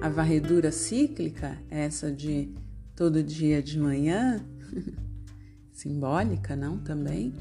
[0.00, 2.52] A varredura cíclica, essa de
[2.96, 4.44] todo dia de manhã,
[5.72, 7.32] simbólica, não também,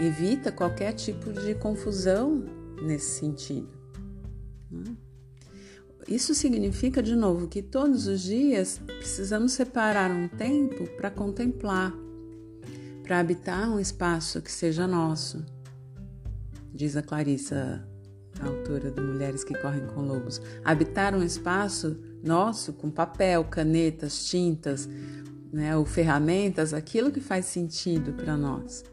[0.00, 3.68] evita qualquer tipo de confusão nesse sentido.
[4.70, 4.96] Né?
[6.08, 11.92] Isso significa, de novo, que todos os dias precisamos separar um tempo para contemplar,
[13.02, 15.44] para habitar um espaço que seja nosso.
[16.72, 17.84] Diz a Clarissa,
[18.38, 20.40] a autora de Mulheres que Correm com Lobos.
[20.64, 24.88] Habitar um espaço nosso com papel, canetas, tintas,
[25.52, 28.84] né, ou ferramentas, aquilo que faz sentido para nós,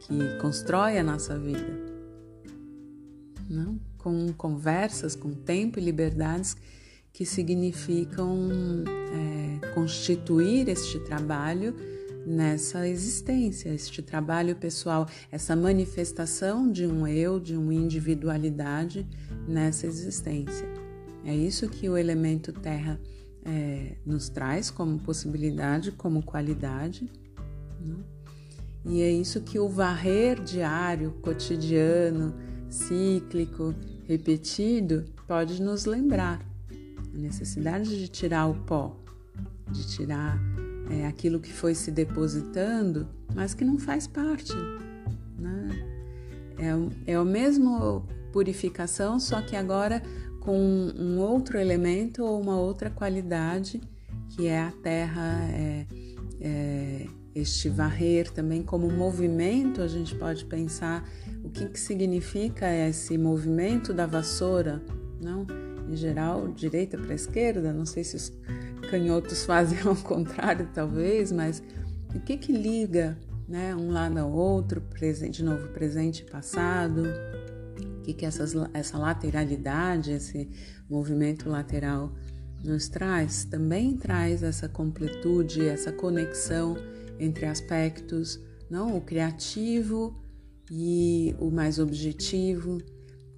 [0.00, 1.87] que constrói a nossa vida
[3.48, 3.78] não?
[3.98, 6.56] com conversas, com tempo e liberdades
[7.12, 8.48] que significam
[8.86, 11.74] é, constituir este trabalho
[12.26, 19.06] nessa existência, este trabalho pessoal, essa manifestação de um eu, de uma individualidade
[19.48, 20.68] nessa existência.
[21.24, 23.00] É isso que o elemento terra
[23.44, 27.10] é, nos traz como possibilidade, como qualidade.
[28.84, 32.34] E é isso que o varrer diário, cotidiano,
[32.70, 33.74] cíclico,
[34.06, 36.40] repetido pode nos lembrar.
[37.14, 38.96] A necessidade de tirar o pó,
[39.70, 40.38] de tirar
[40.90, 44.54] é, aquilo que foi se depositando, mas que não faz parte.
[45.38, 45.68] Né?
[47.06, 48.02] É, é a mesma
[48.32, 50.02] purificação, só que agora
[50.40, 53.80] com um outro elemento ou uma outra qualidade,
[54.30, 55.86] que é a terra, é,
[56.40, 61.06] é, este varrer também como movimento, a gente pode pensar
[61.48, 64.82] o que, que significa esse movimento da vassoura,
[65.20, 65.46] não?
[65.88, 68.32] Em geral, direita para esquerda, não sei se os
[68.90, 71.62] canhotos fazem ao contrário, talvez, mas
[72.14, 73.18] o que que liga,
[73.48, 77.04] né, um lado ao outro, presente, de novo, presente e passado?
[78.08, 80.48] que, que essas, essa lateralidade, esse
[80.88, 82.12] movimento lateral
[82.64, 86.76] nos traz, também traz essa completude, essa conexão
[87.18, 88.40] entre aspectos,
[88.70, 90.18] não o criativo
[90.70, 92.78] e o mais objetivo.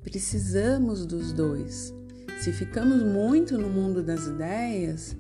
[0.02, 1.94] Precisamos dos dois.
[2.40, 5.16] Se ficamos muito no mundo das ideias,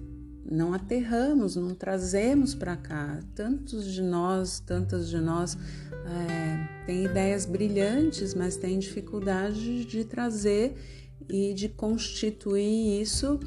[0.50, 3.20] não aterramos, não trazemos para cá.
[3.34, 5.56] Tantos de nós, tantas de nós
[5.92, 10.74] é, têm ideias brilhantes, mas têm dificuldade de trazer
[11.28, 13.38] e de constituir isso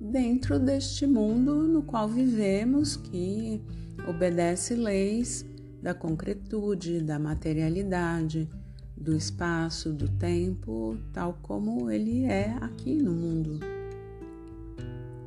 [0.00, 3.62] dentro deste mundo no qual vivemos, que
[4.08, 5.44] obedece leis
[5.82, 8.48] da concretude, da materialidade,
[8.96, 13.58] do espaço, do tempo, tal como ele é aqui no mundo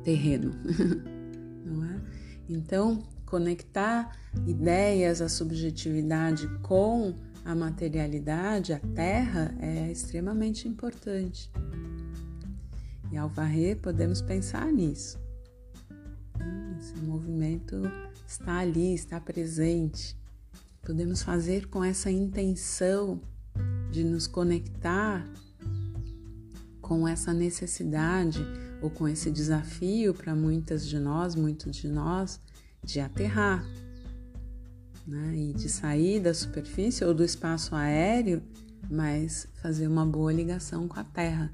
[0.04, 0.52] terreno.
[1.64, 2.00] não é?
[2.48, 11.50] Então, conectar ideias, a subjetividade com a materialidade, a terra, é extremamente importante.
[13.10, 15.18] E ao varrer, podemos pensar nisso.
[16.78, 17.82] Esse movimento
[18.26, 20.16] está ali, está presente.
[20.84, 23.20] Podemos fazer com essa intenção
[23.90, 25.26] de nos conectar
[26.80, 28.44] com essa necessidade
[28.82, 32.38] ou com esse desafio para muitas de nós, muitos de nós,
[32.84, 33.64] de aterrar
[35.06, 35.34] né?
[35.34, 38.42] e de sair da superfície ou do espaço aéreo,
[38.90, 41.50] mas fazer uma boa ligação com a terra.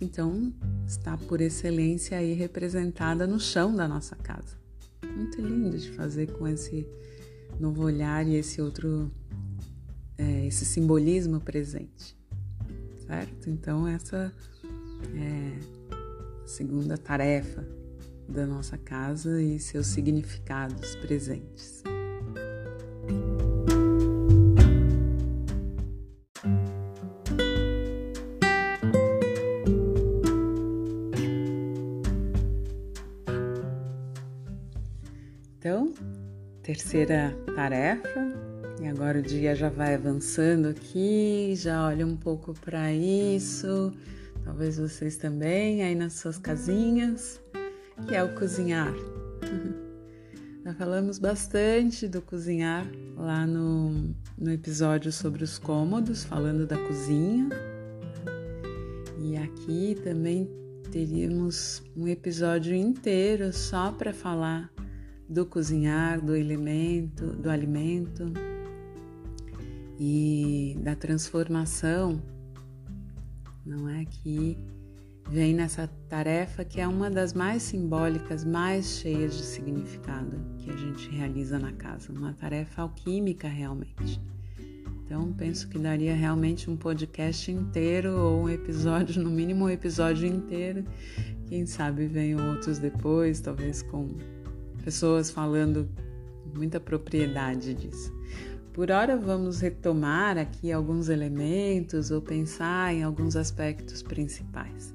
[0.00, 0.52] Então,
[0.86, 4.56] está por excelência aí representada no chão da nossa casa.
[5.14, 6.86] Muito lindo de fazer com esse
[7.60, 9.10] novo olhar e esse outro,
[10.16, 12.16] é, esse simbolismo presente,
[13.06, 13.50] certo?
[13.50, 14.32] Então, essa
[15.14, 15.58] é
[16.46, 17.64] segunda tarefa
[18.28, 21.82] da nossa casa e seus significados presentes.
[36.70, 38.28] Terceira tarefa,
[38.80, 43.92] e agora o dia já vai avançando aqui, já olha um pouco para isso
[44.44, 47.40] talvez vocês também, aí nas suas casinhas,
[48.06, 48.92] que é o cozinhar.
[50.62, 57.48] Já falamos bastante do cozinhar lá no, no episódio sobre os cômodos, falando da cozinha.
[59.18, 60.50] E aqui também
[60.92, 64.70] teríamos um episódio inteiro só para falar
[65.30, 68.32] do cozinhar, do elemento, do alimento
[69.98, 72.20] e da transformação
[73.64, 74.04] não é?
[74.04, 74.58] Que
[75.28, 80.76] vem nessa tarefa que é uma das mais simbólicas, mais cheias de significado que a
[80.76, 84.20] gente realiza na casa, uma tarefa alquímica realmente.
[85.04, 90.26] Então, penso que daria realmente um podcast inteiro ou um episódio, no mínimo um episódio
[90.26, 90.84] inteiro.
[91.46, 94.08] Quem sabe venham outros depois, talvez com
[94.80, 95.88] pessoas falando
[96.54, 98.12] muita propriedade disso.
[98.72, 104.92] Por hora, vamos retomar aqui alguns elementos ou pensar em alguns aspectos principais.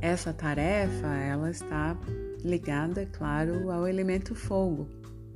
[0.00, 1.96] Essa tarefa, ela está
[2.44, 4.86] ligada, claro, ao elemento fogo.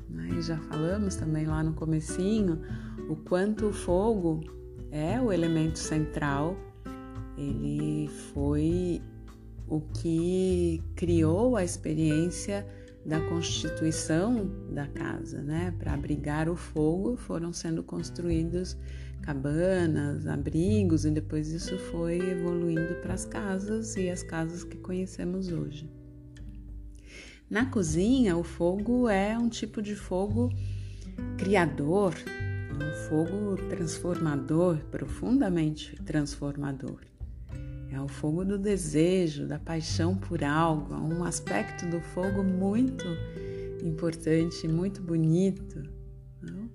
[0.09, 0.29] Né?
[0.39, 2.61] E já falamos também lá no comecinho
[3.09, 4.41] o quanto o fogo
[4.91, 6.57] é o elemento central.
[7.37, 9.03] Ele foi
[9.67, 12.65] o que criou a experiência
[13.05, 15.75] da constituição da casa, né?
[15.79, 18.77] Para abrigar o fogo foram sendo construídos
[19.23, 25.51] cabanas, abrigos e depois isso foi evoluindo para as casas e as casas que conhecemos
[25.51, 25.89] hoje.
[27.49, 30.51] Na cozinha, o fogo é um tipo de fogo
[31.37, 32.15] criador,
[32.75, 37.01] um fogo transformador, profundamente transformador.
[37.93, 43.05] É o fogo do desejo, da paixão por algo, um aspecto do fogo muito
[43.85, 45.83] importante, muito bonito.
[46.41, 46.71] Não?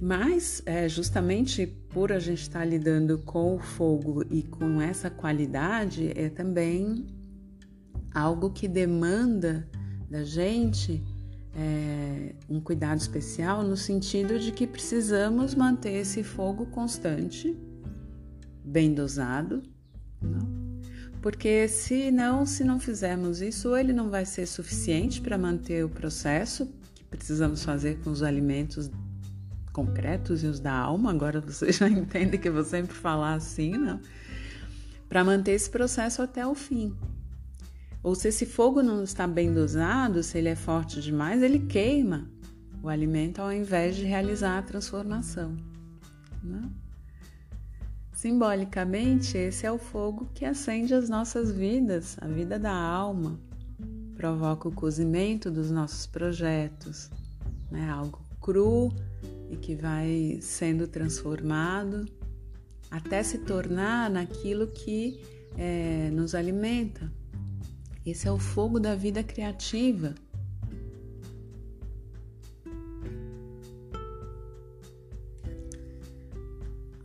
[0.00, 5.08] Mas, é, justamente por a gente estar tá lidando com o fogo e com essa
[5.08, 7.06] qualidade, é também
[8.12, 9.68] algo que demanda
[10.10, 11.04] da gente
[11.54, 17.56] é, um cuidado especial no sentido de que precisamos manter esse fogo constante,
[18.66, 19.62] bem dosado,
[20.20, 20.66] não?
[21.22, 25.88] porque se não, se não fizermos isso, ele não vai ser suficiente para manter o
[25.88, 28.90] processo que precisamos fazer com os alimentos
[29.72, 31.10] concretos e os da alma.
[31.10, 34.00] Agora você já entende que eu vou sempre falar assim, não?
[35.08, 36.94] Para manter esse processo até o fim.
[38.02, 42.30] Ou se esse fogo não está bem dosado, se ele é forte demais, ele queima
[42.82, 45.56] o alimento ao invés de realizar a transformação.
[46.42, 46.70] Né?
[48.16, 53.38] Simbolicamente, esse é o fogo que acende as nossas vidas, a vida da alma,
[54.16, 57.10] provoca o cozimento dos nossos projetos,
[57.70, 57.90] né?
[57.90, 58.90] algo cru
[59.50, 62.06] e que vai sendo transformado
[62.90, 65.20] até se tornar naquilo que
[65.58, 67.12] é, nos alimenta,
[68.06, 70.14] esse é o fogo da vida criativa.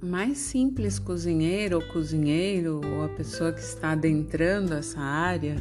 [0.02, 5.56] Mais simples cozinheiro ou cozinheiro, ou a pessoa que está adentrando essa área,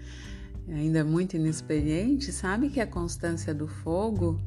[0.68, 4.38] ainda muito inexperiente, sabe que a constância do fogo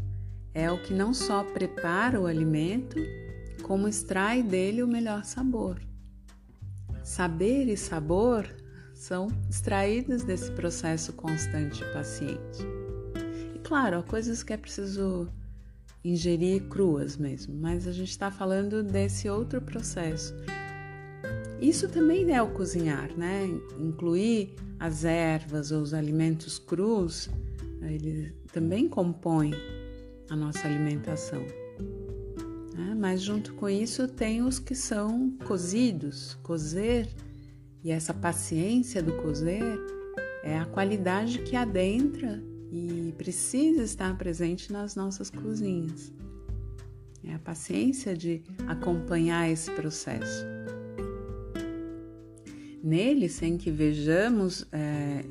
[0.54, 2.98] é o que não só prepara o alimento,
[3.64, 5.82] como extrai dele o melhor sabor.
[7.04, 8.48] Saber e sabor
[8.94, 12.64] são extraídas desse processo constante e paciente.
[13.56, 15.28] E claro, há coisas que é preciso
[16.04, 20.34] ingerir cruas mesmo, mas a gente está falando desse outro processo.
[21.62, 23.48] Isso também é o cozinhar, né?
[23.80, 27.30] Incluir as ervas ou os alimentos crus,
[27.82, 29.54] ele também compõe
[30.30, 31.42] a nossa alimentação.
[32.76, 32.94] Né?
[32.98, 36.34] Mas junto com isso tem os que são cozidos.
[36.44, 37.08] Cozer
[37.84, 39.80] e essa paciência do cozer
[40.44, 42.44] é a qualidade que adentra
[42.74, 46.12] e precisa estar presente nas nossas cozinhas.
[47.24, 50.44] É a paciência de acompanhar esse processo.
[52.84, 55.24] Nele, sem que vejamos, é,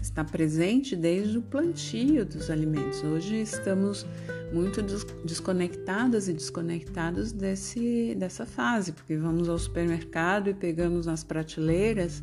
[0.00, 3.02] está presente desde o plantio dos alimentos.
[3.02, 4.06] Hoje estamos
[4.52, 4.80] muito
[5.24, 12.22] desconectadas e desconectados desse, dessa fase, porque vamos ao supermercado e pegamos nas prateleiras.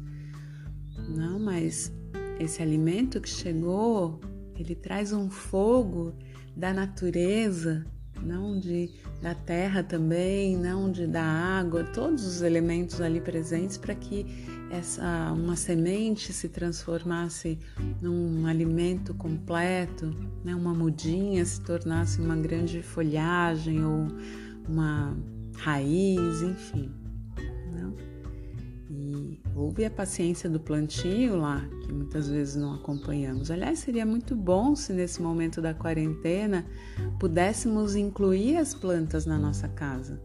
[1.09, 1.91] Não, mas
[2.39, 4.19] esse alimento que chegou,
[4.55, 6.15] ele traz um fogo
[6.55, 7.85] da natureza,
[8.21, 8.89] não de
[9.21, 14.25] da terra também, não de da água, todos os elementos ali presentes para que
[14.71, 17.59] essa uma semente se transformasse
[18.01, 20.55] num alimento completo, né?
[20.55, 24.07] uma mudinha se tornasse uma grande folhagem ou
[24.67, 25.17] uma
[25.57, 26.98] raiz, enfim.
[28.89, 33.51] E houve a paciência do plantio lá, que muitas vezes não acompanhamos.
[33.51, 36.65] Aliás, seria muito bom se nesse momento da quarentena
[37.19, 40.19] pudéssemos incluir as plantas na nossa casa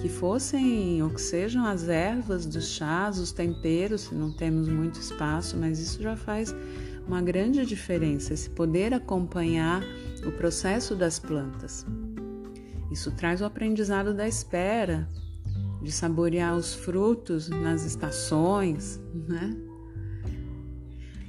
[0.00, 5.00] que fossem ou que sejam as ervas dos chás, os temperos, se não temos muito
[5.00, 6.54] espaço, mas isso já faz
[7.06, 9.82] uma grande diferença, esse poder acompanhar
[10.26, 11.86] o processo das plantas.
[12.90, 15.08] Isso traz o aprendizado da espera,
[15.82, 19.56] de saborear os frutos nas estações, né?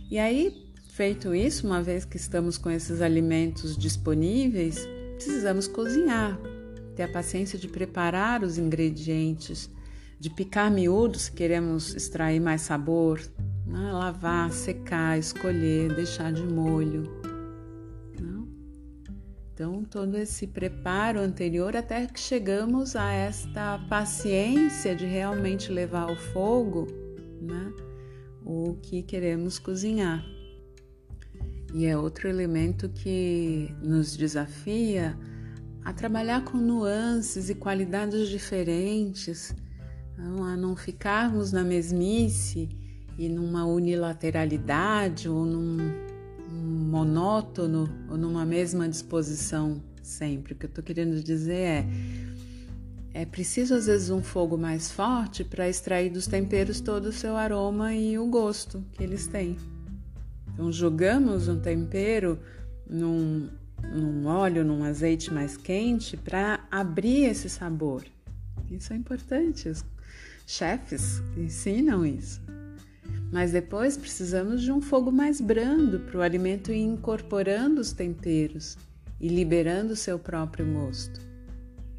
[0.09, 4.85] E aí, feito isso, uma vez que estamos com esses alimentos disponíveis,
[5.15, 6.37] precisamos cozinhar,
[6.95, 9.69] ter a paciência de preparar os ingredientes,
[10.19, 13.21] de picar miúdos se queremos extrair mais sabor,
[13.65, 13.91] né?
[13.91, 17.20] lavar, secar, escolher, deixar de molho.
[19.61, 26.15] Então, todo esse preparo anterior até que chegamos a esta paciência de realmente levar ao
[26.15, 26.87] fogo
[27.39, 27.71] né?
[28.43, 30.25] o que queremos cozinhar.
[31.75, 35.15] E é outro elemento que nos desafia
[35.85, 39.55] a trabalhar com nuances e qualidades diferentes,
[40.17, 42.67] a não ficarmos na mesmice
[43.15, 45.77] e numa unilateralidade ou num
[46.51, 50.53] monótono ou numa mesma disposição sempre.
[50.53, 51.85] O que eu estou querendo dizer é
[53.13, 57.35] é preciso às vezes um fogo mais forte para extrair dos temperos todo o seu
[57.35, 59.57] aroma e o gosto que eles têm.
[60.53, 62.39] Então jogamos um tempero
[62.89, 63.49] num,
[63.93, 68.03] num óleo, num azeite mais quente para abrir esse sabor.
[68.69, 69.67] Isso é importante.
[69.67, 69.83] Os
[70.47, 72.41] chefes ensinam isso.
[73.31, 78.77] Mas depois precisamos de um fogo mais brando para o alimento ir incorporando os temperos
[79.19, 81.21] e liberando o seu próprio gosto.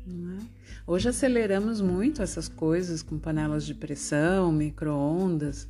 [0.07, 0.45] É?
[0.87, 5.69] Hoje aceleramos muito essas coisas com panelas de pressão, micro-ondas,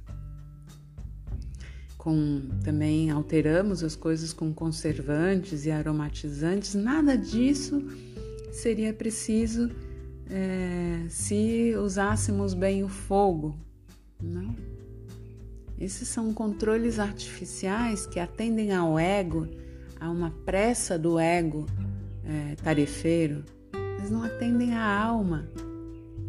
[1.96, 6.74] com também alteramos as coisas com conservantes e aromatizantes.
[6.74, 7.86] Nada disso
[8.50, 9.70] seria preciso
[10.28, 13.54] é, se usássemos bem o fogo,
[14.20, 14.71] não?
[15.82, 19.48] Esses são controles artificiais que atendem ao ego,
[19.98, 21.66] a uma pressa do ego
[22.24, 23.44] é, tarefeiro.
[23.98, 25.48] Eles não atendem à alma.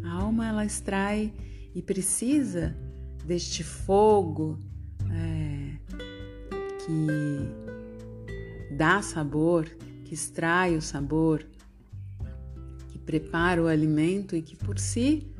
[0.02, 1.32] A alma ela extrai
[1.72, 2.76] e precisa
[3.24, 4.58] deste fogo
[5.12, 5.76] é,
[6.84, 7.06] que
[8.76, 9.66] dá sabor,
[10.04, 11.46] que extrai o sabor,
[12.88, 15.32] que prepara o alimento e que por si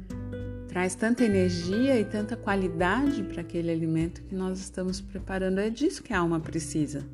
[0.74, 5.60] traz tanta energia e tanta qualidade para aquele alimento que nós estamos preparando.
[5.60, 7.06] É disso que a alma precisa.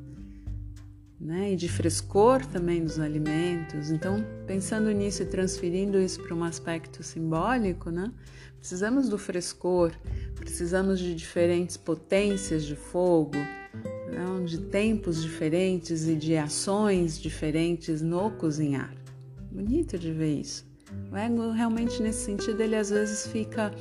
[1.19, 1.53] Né?
[1.53, 3.91] E de frescor também dos alimentos.
[3.91, 8.11] Então, pensando nisso e transferindo isso para um aspecto simbólico, né?
[8.57, 9.91] precisamos do frescor,
[10.33, 14.43] precisamos de diferentes potências de fogo, né?
[14.43, 18.91] de tempos diferentes e de ações diferentes no cozinhar.
[19.51, 20.70] Bonito de ver isso.
[21.11, 23.71] O ego realmente nesse sentido ele às vezes fica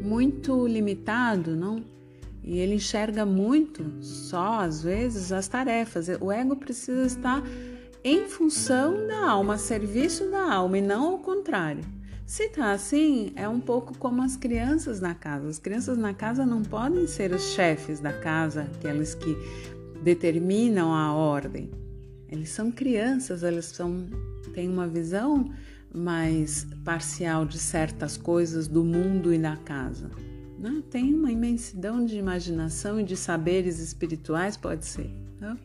[0.00, 1.82] muito limitado, não?
[2.42, 6.08] E ele enxerga muito só às vezes as tarefas.
[6.20, 7.42] O ego precisa estar
[8.04, 11.84] em função da alma, a serviço da alma e não ao contrário.
[12.24, 15.48] Se tá assim, é um pouco como as crianças na casa.
[15.48, 19.36] As crianças na casa não podem ser os chefes da casa, aqueles que
[20.02, 21.70] determinam a ordem.
[22.30, 24.06] Eles são crianças, eles são,
[24.52, 25.50] têm uma visão
[25.98, 30.10] mais parcial de certas coisas do mundo e da casa.
[30.58, 30.80] Não?
[30.80, 35.10] Tem uma imensidão de imaginação e de saberes espirituais, pode ser.
[35.40, 35.56] Não?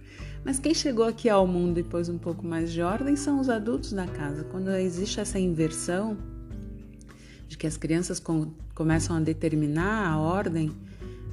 [0.43, 3.49] Mas quem chegou aqui ao mundo e pôs um pouco mais de ordem são os
[3.49, 4.43] adultos da casa.
[4.43, 6.17] Quando existe essa inversão
[7.47, 10.71] de que as crianças com, começam a determinar a ordem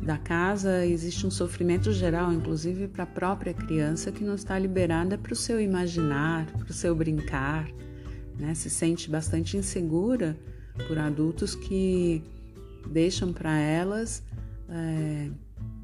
[0.02, 5.18] da casa, existe um sofrimento geral, inclusive para a própria criança, que não está liberada
[5.18, 7.68] para o seu imaginar, para o seu brincar
[8.40, 8.54] né?
[8.54, 10.36] Se sente bastante insegura
[10.88, 12.22] por adultos que
[12.90, 14.22] deixam para elas
[14.68, 15.30] é,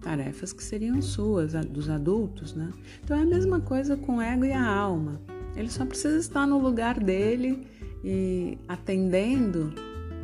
[0.00, 2.72] tarefas que seriam suas, dos adultos, né?
[3.04, 5.20] Então é a mesma coisa com o ego e a alma.
[5.54, 7.66] Ele só precisa estar no lugar dele
[8.04, 9.72] e atendendo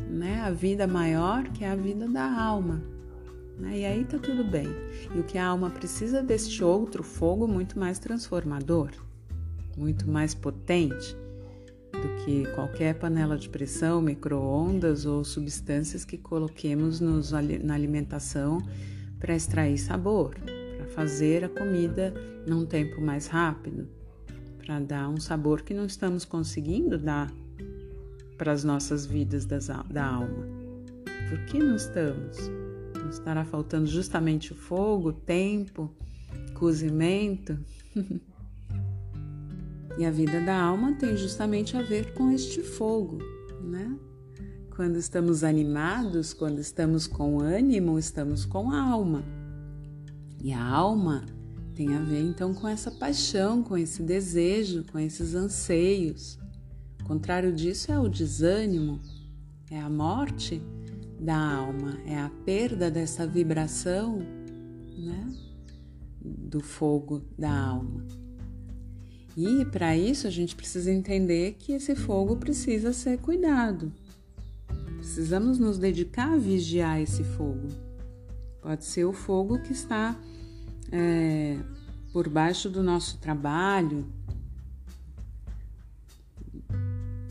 [0.08, 2.82] né, a vida maior, que é a vida da alma.
[3.58, 3.78] Né?
[3.78, 4.68] E aí tá tudo bem.
[5.14, 8.90] E o que a alma precisa deste outro fogo muito mais transformador,
[9.76, 11.16] muito mais potente,
[11.92, 18.58] do que qualquer panela de pressão, micro-ondas ou substâncias que coloquemos nos, na alimentação
[19.18, 22.12] para extrair sabor, para fazer a comida
[22.46, 23.88] num tempo mais rápido,
[24.58, 27.32] para dar um sabor que não estamos conseguindo dar
[28.36, 30.46] para as nossas vidas das, da alma.
[31.28, 32.36] Por que não estamos?
[32.96, 35.94] Não estará faltando justamente o fogo, o tempo,
[36.54, 37.58] cozimento?
[39.98, 43.18] E a vida da alma tem justamente a ver com este fogo,
[43.62, 43.94] né?
[44.74, 49.22] Quando estamos animados, quando estamos com ânimo, estamos com a alma.
[50.40, 51.24] E a alma
[51.74, 56.38] tem a ver então com essa paixão, com esse desejo, com esses anseios.
[57.00, 59.00] O contrário disso é o desânimo,
[59.70, 60.62] é a morte
[61.20, 64.18] da alma, é a perda dessa vibração,
[64.96, 65.32] né?
[66.20, 68.21] Do fogo da alma.
[69.36, 73.92] E para isso a gente precisa entender que esse fogo precisa ser cuidado.
[74.98, 77.68] Precisamos nos dedicar a vigiar esse fogo.
[78.60, 80.16] Pode ser o fogo que está
[80.92, 81.58] é,
[82.12, 84.06] por baixo do nosso trabalho,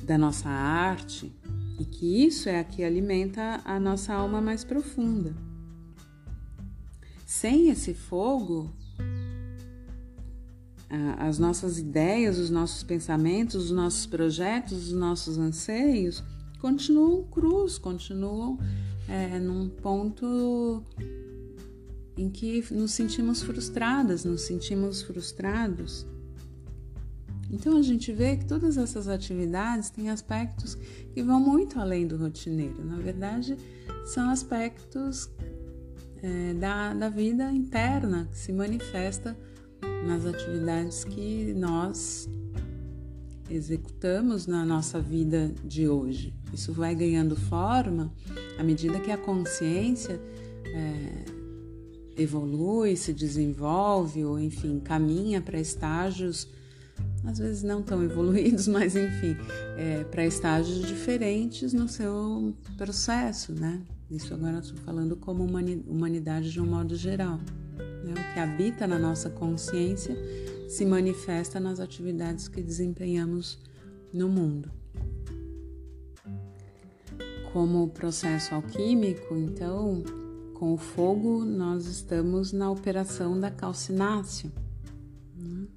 [0.03, 1.31] da nossa arte,
[1.79, 5.33] e que isso é a que alimenta a nossa alma mais profunda.
[7.25, 8.73] Sem esse fogo,
[11.19, 16.23] as nossas ideias, os nossos pensamentos, os nossos projetos, os nossos anseios
[16.59, 18.59] continuam crus, continuam
[19.07, 20.83] é, num ponto
[22.15, 26.05] em que nos sentimos frustradas, nos sentimos frustrados.
[27.49, 30.75] Então a gente vê que todas essas atividades têm aspectos
[31.13, 32.85] que vão muito além do rotineiro.
[32.85, 33.57] Na verdade,
[34.05, 35.29] são aspectos
[36.21, 39.35] é, da, da vida interna que se manifesta
[40.05, 42.29] nas atividades que nós
[43.49, 46.33] executamos na nossa vida de hoje.
[46.53, 48.11] Isso vai ganhando forma
[48.57, 50.19] à medida que a consciência
[50.65, 51.25] é,
[52.21, 56.47] evolui, se desenvolve, ou enfim, caminha para estágios,
[57.25, 59.35] às vezes não tão evoluídos, mas enfim,
[59.77, 63.81] é, para estágios diferentes no seu processo, né?
[64.09, 67.39] Isso agora estou falando como humanidade de um modo geral.
[68.03, 68.13] Né?
[68.13, 70.15] O que habita na nossa consciência
[70.67, 73.59] se manifesta nas atividades que desempenhamos
[74.13, 74.71] no mundo.
[77.51, 80.01] Como processo alquímico, então,
[80.53, 84.51] com o fogo nós estamos na operação da calcinácea.
[85.35, 85.67] Né?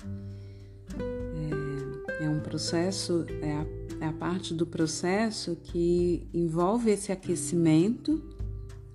[2.21, 3.67] É, é um processo, é a,
[4.05, 8.23] é a parte do processo que envolve esse aquecimento,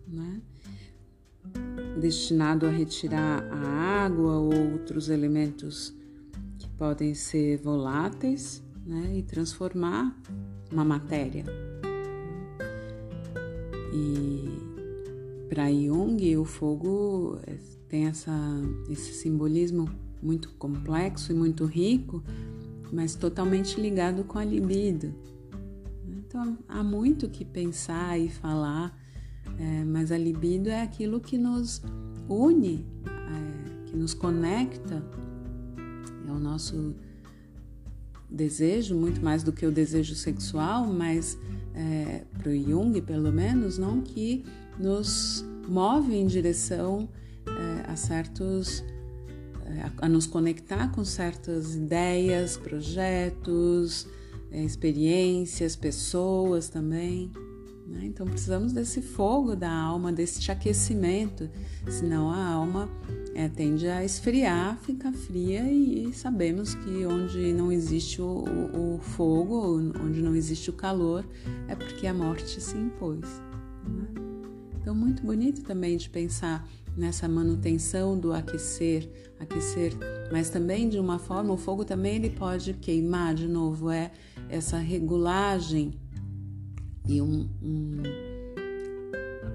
[0.08, 0.42] né?
[2.00, 5.93] Destinado a retirar a água ou outros elementos
[6.58, 10.16] que podem ser voláteis né, e transformar
[10.72, 11.43] uma matéria.
[13.93, 14.50] E
[15.50, 18.32] para Jung, o fogo é, tem essa,
[18.89, 19.89] esse simbolismo
[20.22, 22.24] muito complexo e muito rico,
[22.91, 25.14] mas totalmente ligado com a libido.
[26.08, 28.95] Então há muito que pensar e falar
[29.60, 31.82] é, mas a libido é aquilo que nos
[32.30, 35.03] une, é, que nos conecta,
[36.28, 36.95] é o nosso
[38.30, 41.38] desejo, muito mais do que o desejo sexual, mas
[41.74, 44.45] é, para o Jung, pelo menos, não que
[44.78, 47.10] nos move em direção
[47.45, 48.84] é, a certos
[49.66, 54.07] é, a nos conectar com certas ideias, projetos,
[54.51, 57.32] é, experiências, pessoas também.
[57.90, 58.06] Né?
[58.06, 61.50] Então precisamos desse fogo da alma, desse aquecimento,
[61.90, 62.88] senão a alma
[63.34, 69.00] é, tende a esfriar, fica fria e, sabemos que onde não existe o, o, o,
[69.00, 71.26] fogo, onde não existe o calor,
[71.68, 73.26] é porque a morte se impôs.
[73.88, 74.08] Né?
[74.80, 79.10] Então, muito bonito também de pensar nessa manutenção do aquecer,
[79.40, 79.94] aquecer,
[80.32, 84.12] mas também de uma forma, o fogo também ele pode queimar de novo, é
[84.50, 85.94] essa regulagem
[87.08, 88.04] e um, um,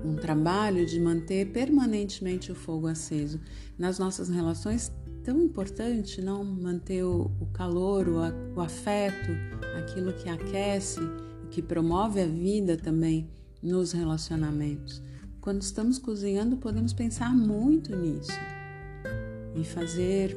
[0.04, 3.40] um trabalho de manter permanentemente o fogo aceso.
[3.78, 4.92] Nas nossas relações,
[5.22, 8.20] tão importante não manter o, o calor, o,
[8.56, 9.30] o afeto,
[9.78, 11.00] aquilo que aquece,
[11.50, 13.28] que promove a vida também
[13.62, 15.02] nos relacionamentos.
[15.40, 18.32] Quando estamos cozinhando, podemos pensar muito nisso
[19.54, 20.36] e fazer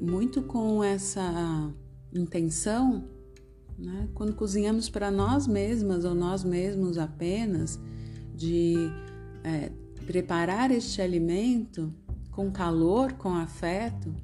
[0.00, 1.72] muito com essa
[2.12, 3.04] intenção
[3.80, 4.08] né?
[4.14, 7.80] Quando cozinhamos para nós mesmas ou nós mesmos apenas,
[8.34, 8.74] de
[9.42, 9.70] é,
[10.06, 11.92] preparar este alimento
[12.30, 14.14] com calor, com afeto,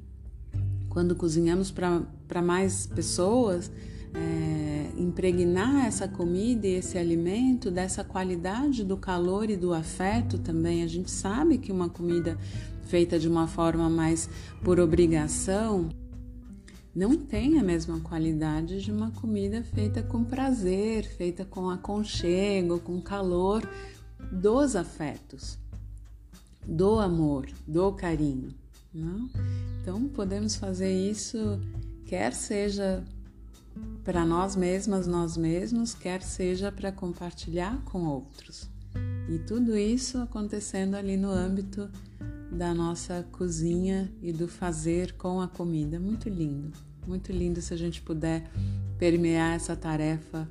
[0.89, 3.71] quando cozinhamos para mais pessoas,
[4.13, 10.81] é, impregnar essa comida e esse alimento dessa qualidade do calor e do afeto também.
[10.83, 12.37] A gente sabe que uma comida
[12.87, 14.29] feita de uma forma mais
[14.63, 15.89] por obrigação,
[16.97, 22.99] não tem a mesma qualidade de uma comida feita com prazer, feita com aconchego, com
[22.99, 23.61] calor
[24.31, 25.59] dos afetos,
[26.65, 28.49] do amor, do carinho.
[28.91, 29.29] Não?
[29.79, 31.37] Então podemos fazer isso,
[32.03, 33.03] quer seja
[34.03, 38.67] para nós mesmas, nós mesmos, quer seja para compartilhar com outros.
[39.29, 41.91] E tudo isso acontecendo ali no âmbito
[42.51, 45.99] da nossa cozinha e do fazer com a comida.
[45.99, 46.86] Muito lindo.
[47.07, 48.43] Muito lindo se a gente puder
[48.99, 50.47] permear essa tarefa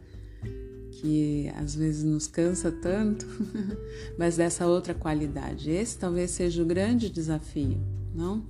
[0.91, 3.27] que às vezes nos cansa tanto,
[4.19, 5.71] mas dessa outra qualidade.
[5.71, 7.79] Esse talvez seja o grande desafio,
[8.15, 8.43] não?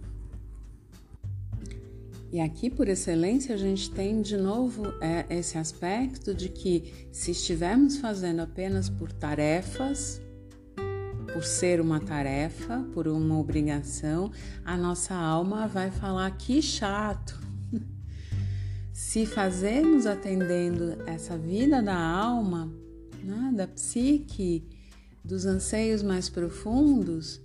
[2.32, 7.30] E aqui, por excelência, a gente tem de novo é, esse aspecto de que se
[7.32, 10.20] estivermos fazendo apenas por tarefas,
[11.32, 14.30] por ser uma tarefa, por uma obrigação,
[14.64, 17.45] a nossa alma vai falar que chato,
[18.97, 22.72] se fazermos atendendo essa vida da alma,
[23.22, 24.66] né, da psique,
[25.22, 27.38] dos anseios mais profundos,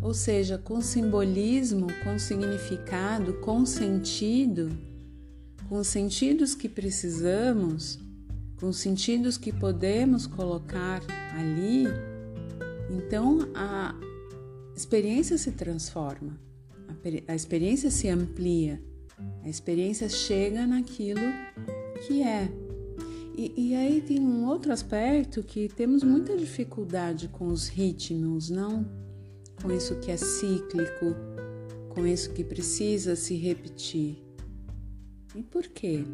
[0.00, 4.70] ou seja, com simbolismo, com significado, com sentido,
[5.68, 7.98] com os sentidos que precisamos,
[8.60, 11.02] com os sentidos que podemos colocar
[11.36, 11.86] ali,
[12.88, 13.96] então a
[14.76, 16.38] experiência se transforma,
[17.26, 18.80] a experiência se amplia
[19.42, 21.20] a experiência chega naquilo
[22.06, 22.48] que é.
[23.36, 28.86] E, e, aí tem um outro aspecto que temos muita dificuldade com os ritmos, não?
[29.60, 31.16] Com isso que é cíclico,
[31.88, 34.22] com isso que precisa se repetir.
[35.34, 36.04] E por quê?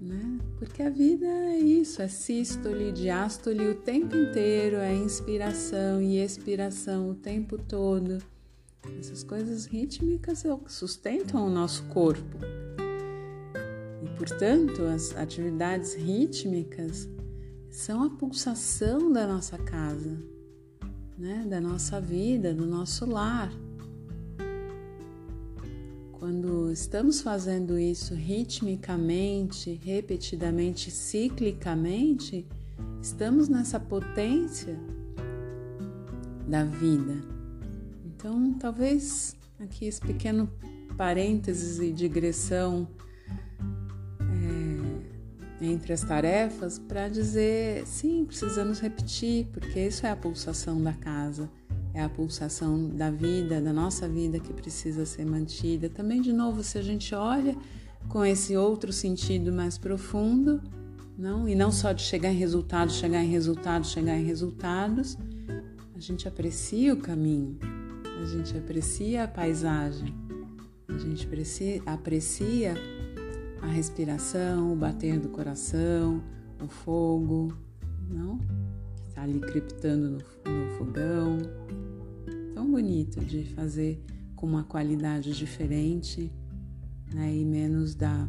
[0.00, 0.38] Né?
[0.58, 7.10] Porque a vida é isso, é sístole, diástole o tempo inteiro, é inspiração e expiração
[7.10, 8.18] o tempo todo.
[8.98, 12.38] Essas coisas rítmicas é sustentam o nosso corpo.
[14.02, 17.08] E, portanto, as atividades rítmicas
[17.70, 20.16] são a pulsação da nossa casa,
[21.18, 21.44] né?
[21.48, 23.52] da nossa vida, do nosso lar.
[26.12, 32.46] Quando estamos fazendo isso ritmicamente, repetidamente, ciclicamente,
[33.02, 34.78] estamos nessa potência
[36.46, 37.43] da vida.
[38.24, 40.50] Então, talvez aqui esse pequeno
[40.96, 42.88] parênteses e digressão
[45.60, 50.94] é, entre as tarefas para dizer sim, precisamos repetir, porque isso é a pulsação da
[50.94, 51.50] casa
[51.92, 55.90] é a pulsação da vida, da nossa vida que precisa ser mantida.
[55.90, 57.54] Também, de novo, se a gente olha
[58.08, 60.62] com esse outro sentido mais profundo,
[61.16, 65.16] não, e não só de chegar em resultados, chegar em resultados, chegar em resultados,
[65.94, 67.56] a gente aprecia o caminho,
[68.20, 70.14] a gente aprecia a paisagem,
[70.88, 71.28] a gente
[71.86, 72.74] aprecia,
[73.60, 76.22] a respiração, o bater do coração,
[76.62, 77.56] o fogo,
[78.08, 78.38] não?
[78.38, 81.38] Que está ali crepitando no, no fogão,
[82.54, 84.02] tão bonito de fazer
[84.36, 86.30] com uma qualidade diferente
[87.12, 88.28] né, e menos da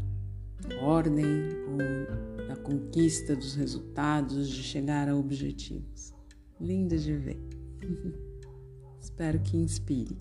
[0.82, 1.26] ordem
[1.68, 6.14] ou da conquista dos resultados, de chegar a objetivos.
[6.60, 7.40] Lindo de ver.
[9.06, 10.18] Espero que inspire.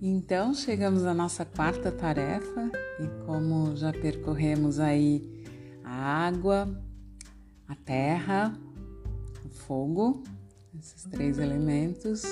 [0.00, 5.44] Então chegamos à nossa quarta tarefa e como já percorremos aí
[5.84, 5.92] a
[6.26, 6.66] água,
[7.68, 8.58] a terra,
[9.44, 10.22] o fogo,
[10.78, 12.22] esses três elementos,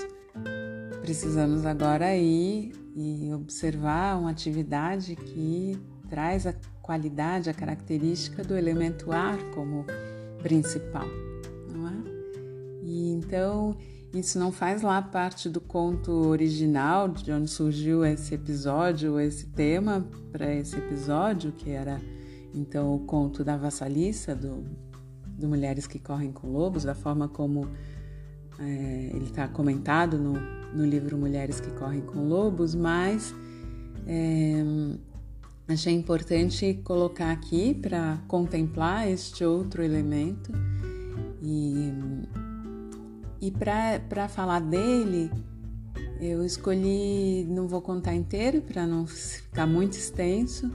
[1.03, 5.79] precisamos agora ir e observar uma atividade que
[6.09, 9.85] traz a qualidade, a característica do elemento ar como
[10.43, 11.07] principal,
[11.71, 11.93] não é?
[12.83, 13.77] E então
[14.15, 20.07] isso não faz lá parte do conto original, de onde surgiu esse episódio, esse tema
[20.33, 22.01] para esse episódio, que era
[22.55, 24.65] então o conto da vassaliça, do,
[25.27, 27.69] do Mulheres que Correm com Lobos, da forma como
[28.59, 30.35] é, ele está comentado no,
[30.75, 33.35] no livro Mulheres que Correm com Lobos, mas
[34.07, 34.63] é,
[35.69, 40.53] achei importante colocar aqui para contemplar este outro elemento
[41.43, 41.93] e
[43.41, 45.31] e para falar dele,
[46.21, 50.71] eu escolhi, não vou contar inteiro para não ficar muito extenso,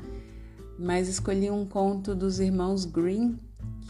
[0.77, 3.37] mas escolhi um conto dos irmãos Green,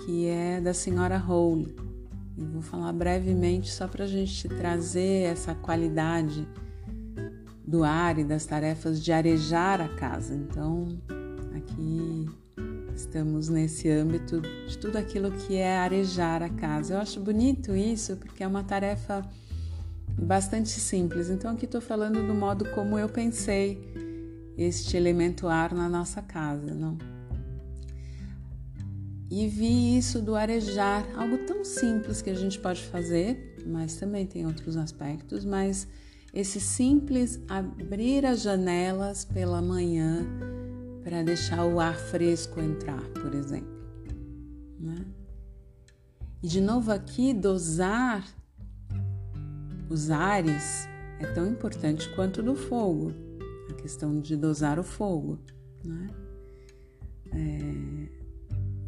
[0.05, 1.75] que é da senhora Hole.
[2.41, 6.47] E vou falar brevemente só para a gente trazer essa qualidade
[7.65, 10.33] do ar e das tarefas de arejar a casa.
[10.33, 10.87] Então,
[11.55, 12.27] aqui
[13.01, 16.93] Estamos nesse âmbito de tudo aquilo que é arejar a casa.
[16.93, 19.27] Eu acho bonito isso porque é uma tarefa
[20.17, 21.29] bastante simples.
[21.29, 23.81] Então, aqui estou falando do modo como eu pensei
[24.57, 26.97] este elemento ar na nossa casa, não?
[29.31, 34.27] E vi isso do arejar, algo tão simples que a gente pode fazer, mas também
[34.27, 35.87] tem outros aspectos, mas
[36.33, 40.27] esse simples abrir as janelas pela manhã
[41.01, 43.81] para deixar o ar fresco entrar, por exemplo.
[44.77, 45.05] Né?
[46.43, 48.27] E de novo aqui, dosar
[49.89, 50.89] os ares
[51.21, 53.13] é tão importante quanto do fogo,
[53.69, 55.39] a questão de dosar o fogo.
[55.85, 56.09] Né?
[57.33, 58.20] É,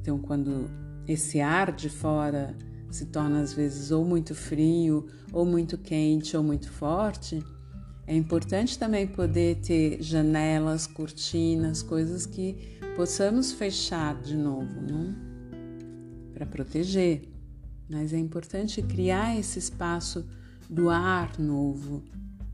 [0.04, 0.70] então, quando
[1.08, 2.54] esse ar de fora
[2.92, 7.42] se torna às vezes ou muito frio, ou muito quente, ou muito forte,
[8.06, 15.16] é importante também poder ter janelas, cortinas, coisas que possamos fechar de novo, não?
[16.34, 17.30] Para proteger.
[17.90, 20.28] Mas é importante criar esse espaço
[20.70, 22.04] do ar novo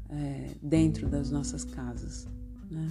[0.07, 2.27] é, dentro das nossas casas,
[2.69, 2.89] né?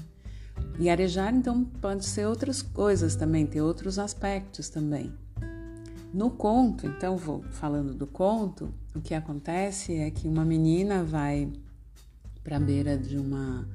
[0.79, 5.13] E arejar, então, pode ser outras coisas também, ter outros aspectos também.
[6.13, 11.49] No conto, então, vou falando do conto, o que acontece é que uma menina vai
[12.43, 13.69] para a beira de uma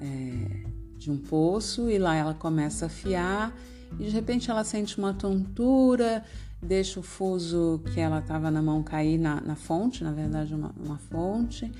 [0.00, 0.66] é,
[0.96, 3.54] de um poço e lá ela começa a fiar
[3.98, 6.24] e de repente ela sente uma tontura,
[6.60, 10.74] deixa o fuso que ela estava na mão cair na, na fonte, na verdade uma,
[10.82, 11.70] uma fonte,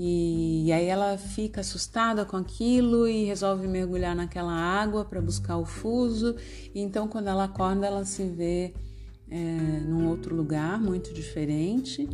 [0.00, 5.64] e, aí ela fica assustada com aquilo e resolve mergulhar naquela água para buscar o
[5.64, 6.36] fuso.
[6.72, 8.72] E então quando ela acorda ela se vê
[9.28, 9.36] é,
[9.80, 12.08] num outro lugar muito diferente.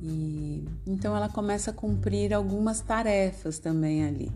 [0.00, 4.30] E então ela começa a cumprir algumas tarefas também ali.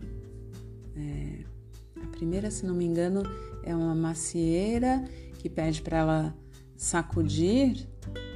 [0.97, 1.45] É,
[2.03, 3.23] a primeira, se não me engano,
[3.63, 5.01] é uma macieira
[5.39, 6.35] que pede para ela
[6.75, 7.87] sacudir.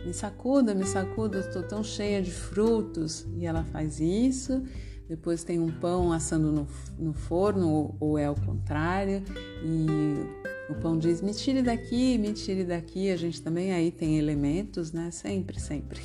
[0.05, 3.25] Me sacuda, me sacuda, estou tão cheia de frutos.
[3.35, 4.63] E ela faz isso.
[5.07, 6.67] Depois tem um pão assando no,
[6.97, 9.23] no forno, ou, ou é o contrário.
[9.63, 13.09] E o pão diz: me tire daqui, me tire daqui.
[13.09, 15.09] A gente também aí tem elementos, né?
[15.11, 15.99] Sempre, sempre.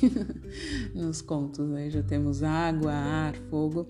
[0.93, 3.87] Nos contos aí já temos água, ar, fogo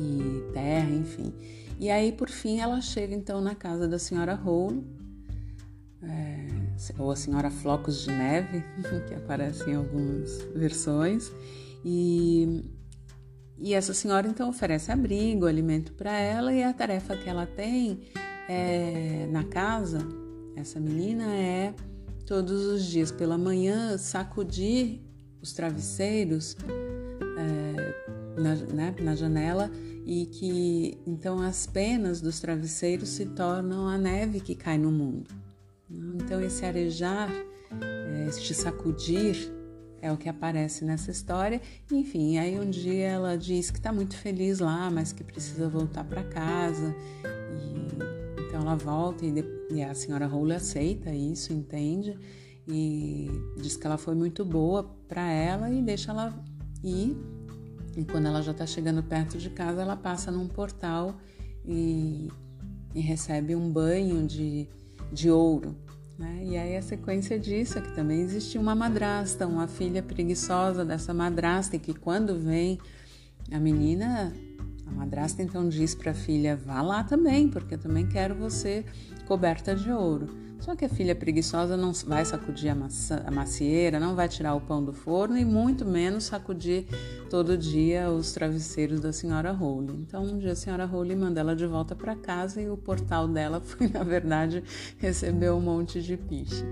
[0.00, 1.32] e terra, enfim.
[1.78, 4.84] E aí, por fim, ela chega então na casa da senhora Rolo,
[6.02, 6.46] é,
[6.98, 8.64] ou a senhora Flocos de Neve,
[9.08, 11.30] que aparece em algumas versões.
[11.84, 12.64] E,
[13.58, 18.00] e essa senhora então oferece abrigo, alimento para ela, e a tarefa que ela tem
[18.48, 20.00] é, na casa,
[20.56, 21.74] essa menina é
[22.26, 25.00] todos os dias pela manhã sacudir
[25.40, 26.56] os travesseiros
[27.38, 29.70] é, na, né, na janela
[30.06, 35.41] e que então as penas dos travesseiros se tornam a neve que cai no mundo.
[36.14, 37.30] Então esse arejar,
[37.80, 39.52] é, este sacudir
[40.00, 41.60] é o que aparece nessa história.
[41.90, 46.04] Enfim, aí um dia ela diz que está muito feliz lá, mas que precisa voltar
[46.04, 48.22] para casa e
[48.52, 49.32] então ela volta e,
[49.70, 52.18] e a senhora Rowley aceita isso, entende
[52.68, 56.38] e diz que ela foi muito boa para ela e deixa ela
[56.84, 57.16] ir.
[57.96, 61.16] E quando ela já está chegando perto de casa, ela passa num portal
[61.64, 62.28] e,
[62.94, 64.68] e recebe um banho de,
[65.12, 65.76] de ouro.
[66.18, 66.44] Né?
[66.44, 71.12] E aí a sequência disso é que também existe uma madrasta, uma filha preguiçosa dessa
[71.12, 72.78] madrasta, e que quando vem
[73.50, 74.32] a menina
[74.86, 78.84] a madrasta então diz para a filha: vá lá também, porque eu também quero você
[79.26, 80.28] coberta de ouro.
[80.62, 84.54] Só que a filha preguiçosa não vai sacudir a, maçã, a macieira, não vai tirar
[84.54, 86.86] o pão do forno e muito menos sacudir
[87.28, 89.96] todo dia os travesseiros da senhora Rowley.
[90.06, 93.26] Então um dia a senhora Rowley manda ela de volta para casa e o portal
[93.26, 94.62] dela foi, na verdade,
[94.98, 96.64] receber um monte de piche.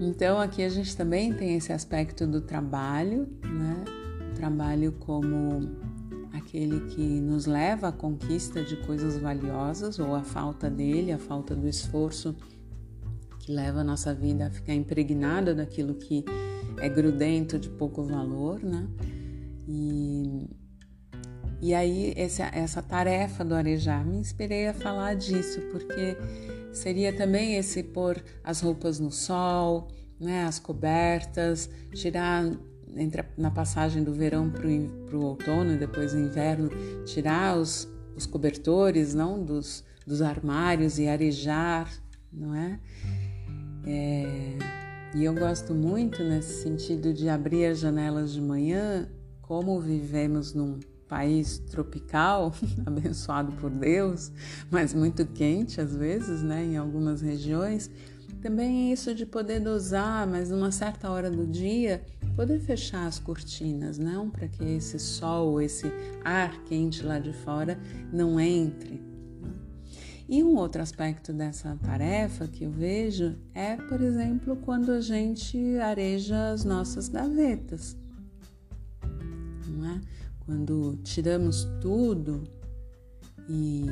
[0.00, 3.84] Então aqui a gente também tem esse aspecto do trabalho, né?
[4.32, 5.70] O trabalho como
[6.32, 11.54] aquele que nos leva à conquista de coisas valiosas ou a falta dele, a falta
[11.54, 12.34] do esforço
[13.44, 16.24] que leva a nossa vida a ficar impregnada daquilo que
[16.78, 18.88] é grudento de pouco valor, né?
[19.68, 20.48] E,
[21.60, 26.16] e aí essa, essa tarefa do arejar me inspirei a falar disso, porque
[26.72, 29.88] seria também esse pôr as roupas no sol,
[30.18, 32.50] né, as cobertas, tirar
[32.96, 34.66] entre na passagem do verão para
[35.16, 36.70] o outono e depois o inverno,
[37.04, 37.86] tirar os,
[38.16, 41.92] os cobertores não dos, dos armários e arejar,
[42.32, 42.80] não é?
[43.86, 44.58] É?
[45.14, 49.08] E eu gosto muito nesse sentido de abrir as janelas de manhã,
[49.40, 52.52] como vivemos num país tropical,
[52.84, 54.32] abençoado por Deus,
[54.70, 57.88] mas muito quente às vezes, né, em algumas regiões.
[58.42, 62.02] Também isso de poder dosar, mas numa certa hora do dia,
[62.34, 65.86] poder fechar as cortinas, não para que esse sol, esse
[66.24, 67.78] ar quente lá de fora
[68.12, 69.13] não entre.
[70.28, 75.78] E um outro aspecto dessa tarefa que eu vejo é, por exemplo, quando a gente
[75.78, 77.96] areja as nossas gavetas.
[79.68, 80.00] Não é?
[80.46, 82.44] Quando tiramos tudo
[83.48, 83.84] e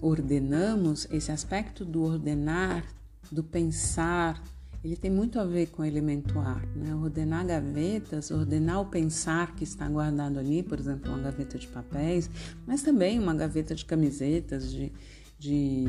[0.00, 2.84] ordenamos, esse aspecto do ordenar,
[3.30, 4.42] do pensar,
[4.82, 6.94] ele tem muito a ver com o elemento ar, né?
[6.94, 12.30] Ordenar gavetas, ordenar o pensar que está guardado ali, por exemplo, uma gaveta de papéis,
[12.66, 14.92] mas também uma gaveta de camisetas, de,
[15.38, 15.84] de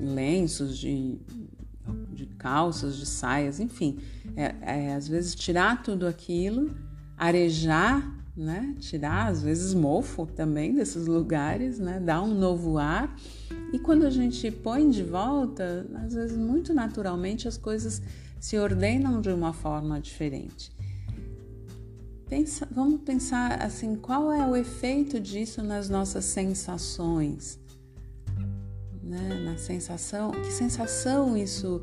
[0.00, 1.18] lenços, de,
[2.12, 3.98] de calças, de saias, enfim.
[4.36, 6.74] É, é, às vezes tirar tudo aquilo,
[7.16, 8.74] arejar, né?
[8.78, 12.00] Tirar, às vezes, mofo também desses lugares, né?
[12.00, 13.14] Dar um novo ar.
[13.72, 18.00] E quando a gente põe de volta, às vezes, muito naturalmente, as coisas
[18.38, 20.72] se ordenam de uma forma diferente.
[22.28, 27.58] Pensa, vamos pensar assim, qual é o efeito disso nas nossas sensações?
[29.10, 29.40] Né?
[29.44, 31.82] Na sensação, que sensação isso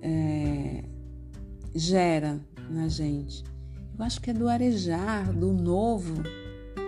[0.00, 0.82] é,
[1.74, 2.40] gera
[2.70, 3.44] na gente?
[3.98, 6.22] Eu acho que é do arejar, do novo,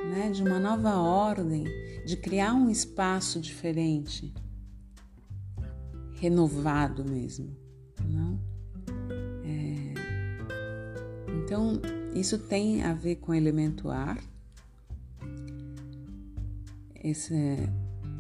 [0.09, 0.31] né?
[0.33, 1.65] de uma nova ordem,
[2.07, 4.33] de criar um espaço diferente,
[6.15, 7.55] renovado mesmo,
[8.09, 8.51] não?
[11.51, 11.81] Então,
[12.15, 14.23] isso tem a ver com o elemento ar.
[16.95, 17.69] Esse,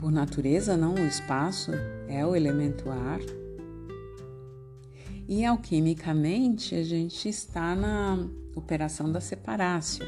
[0.00, 1.72] por natureza, não o espaço
[2.08, 3.20] é o elemento ar.
[5.28, 8.26] E alquimicamente a gente está na
[8.56, 10.04] operação da separácio.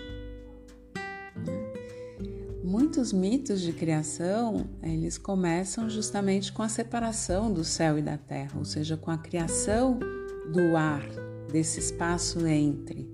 [2.65, 8.59] Muitos mitos de criação, eles começam justamente com a separação do céu e da terra,
[8.59, 9.99] ou seja, com a criação
[10.53, 11.07] do ar,
[11.53, 13.07] desse espaço entre.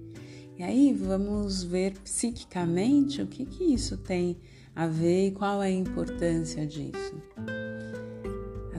[0.56, 4.36] E aí vamos ver psiquicamente o que, que isso tem
[4.78, 7.20] a ver e qual é a importância disso.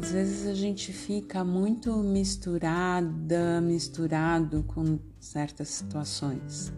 [0.01, 6.71] Às vezes a gente fica muito misturada, misturado com certas situações.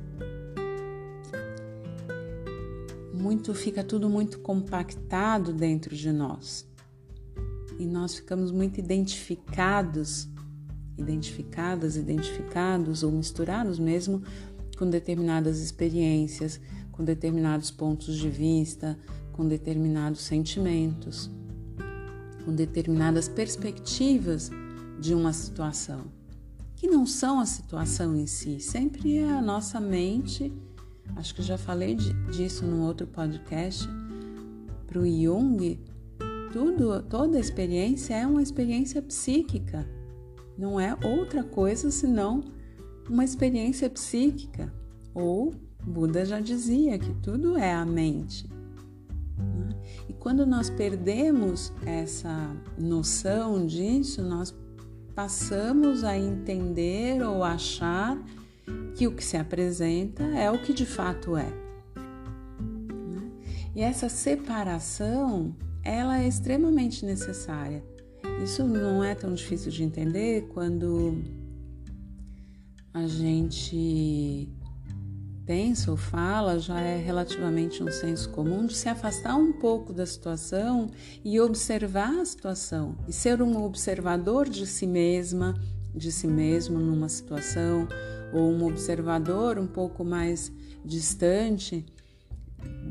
[3.13, 6.67] Muito fica tudo muito compactado dentro de nós.
[7.77, 10.27] E nós ficamos muito identificados,
[10.97, 14.23] identificadas, identificados ou misturados mesmo
[14.79, 16.59] com determinadas experiências,
[16.91, 18.97] com determinados pontos de vista,
[19.31, 21.31] com determinados sentimentos
[22.43, 24.49] com determinadas perspectivas
[24.99, 26.05] de uma situação,
[26.75, 30.51] que não são a situação em si, sempre é a nossa mente.
[31.15, 33.87] Acho que já falei disso no outro podcast.
[34.87, 35.79] Para o Jung,
[36.51, 39.87] tudo, toda experiência é uma experiência psíquica,
[40.57, 42.43] não é outra coisa senão
[43.09, 44.73] uma experiência psíquica.
[45.13, 45.53] Ou
[45.85, 48.49] Buda já dizia que tudo é a mente.
[50.07, 54.53] E quando nós perdemos essa noção disso, nós
[55.15, 58.17] passamos a entender ou achar
[58.95, 61.49] que o que se apresenta é o que de fato é.
[61.95, 63.31] Né?
[63.75, 67.83] E essa separação, ela é extremamente necessária.
[68.43, 71.17] Isso não é tão difícil de entender quando
[72.93, 74.49] a gente
[75.45, 80.05] pensa ou fala já é relativamente um senso comum de se afastar um pouco da
[80.05, 80.89] situação
[81.23, 85.55] e observar a situação e ser um observador de si mesma,
[85.93, 87.87] de si mesmo numa situação
[88.33, 90.51] ou um observador um pouco mais
[90.85, 91.85] distante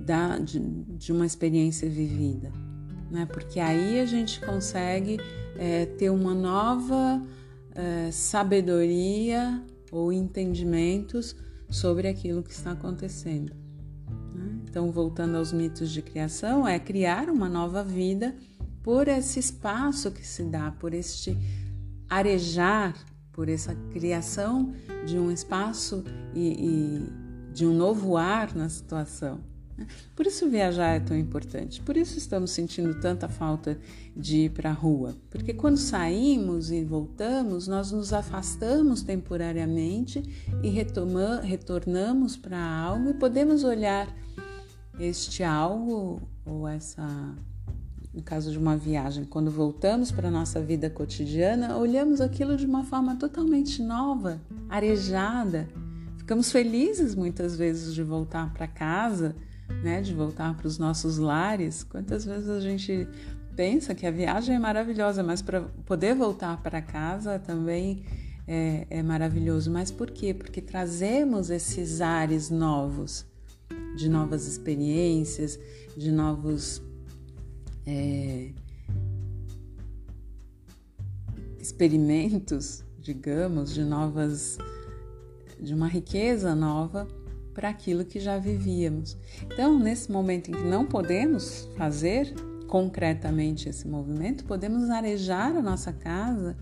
[0.04, 2.52] da, de, de uma experiência vivida,
[3.10, 3.26] né?
[3.26, 5.18] Porque aí a gente consegue
[5.56, 7.22] é, ter uma nova
[7.74, 11.36] é, sabedoria ou entendimentos
[11.70, 13.54] sobre aquilo que está acontecendo.
[14.34, 14.60] Né?
[14.64, 18.34] Então, voltando aos mitos de criação, é criar uma nova vida
[18.82, 21.36] por esse espaço que se dá, por este
[22.08, 22.94] arejar,
[23.32, 24.74] por essa criação
[25.06, 26.04] de um espaço
[26.34, 27.06] e,
[27.48, 29.49] e de um novo ar na situação.
[30.14, 33.78] Por isso viajar é tão importante, por isso estamos sentindo tanta falta
[34.16, 40.22] de ir para a rua, porque quando saímos e voltamos, nós nos afastamos temporariamente
[40.62, 44.14] e retoma, retornamos para algo e podemos olhar
[44.98, 47.06] este algo ou essa
[48.12, 52.66] no caso de uma viagem, quando voltamos para a nossa vida cotidiana, olhamos aquilo de
[52.66, 55.68] uma forma totalmente nova, arejada.
[56.18, 59.36] Ficamos felizes muitas vezes de voltar para casa
[59.82, 61.82] né, de voltar para os nossos lares.
[61.84, 63.08] Quantas vezes a gente
[63.56, 68.04] pensa que a viagem é maravilhosa, mas para poder voltar para casa também
[68.46, 69.70] é, é, maravilhoso.
[69.70, 70.34] Mas por quê?
[70.34, 73.26] Porque trazemos esses ares novos,
[73.96, 75.58] de novas experiências,
[75.96, 76.82] de novos
[77.86, 78.50] é,
[81.58, 84.58] experimentos, digamos, de novas,
[85.58, 87.06] de uma riqueza nova
[87.54, 89.16] para aquilo que já vivíamos.
[89.44, 92.32] Então, nesse momento em que não podemos fazer
[92.66, 96.56] concretamente esse movimento, podemos arejar a nossa casa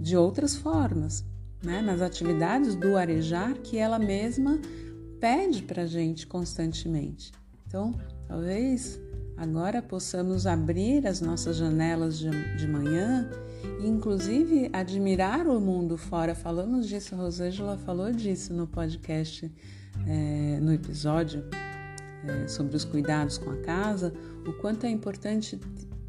[0.00, 1.24] de outras formas,
[1.62, 1.82] né?
[1.82, 4.58] nas atividades do arejar que ela mesma
[5.20, 7.32] pede para a gente constantemente.
[7.66, 7.94] Então,
[8.26, 9.00] talvez
[9.36, 13.28] agora possamos abrir as nossas janelas de, de manhã
[13.80, 16.34] e, inclusive, admirar o mundo fora.
[16.34, 19.50] Falamos disso, a Rosângela falou disso no podcast
[20.06, 21.44] é, no episódio
[22.24, 24.12] é, sobre os cuidados com a casa,
[24.46, 25.58] o quanto é importante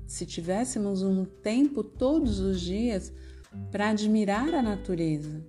[0.06, 3.12] se tivéssemos um tempo todos os dias
[3.72, 5.44] para admirar a natureza.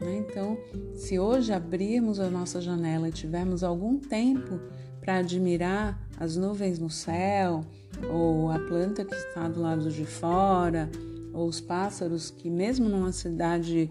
[0.00, 0.18] Né?
[0.18, 0.58] Então,
[0.94, 4.60] se hoje abrirmos a nossa janela e tivermos algum tempo
[5.00, 7.64] para admirar as nuvens no céu,
[8.12, 10.90] ou a planta que está do lado de fora,
[11.32, 13.90] ou os pássaros que, mesmo numa cidade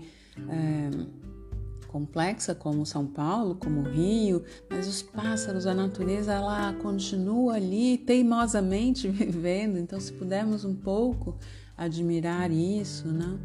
[0.49, 0.89] é,
[1.95, 9.07] complexa como São Paulo, como Rio, mas os pássaros, a natureza, ela continua ali teimosamente
[9.07, 9.77] vivendo.
[9.77, 11.37] Então, se pudermos um pouco
[11.77, 13.39] admirar isso, né?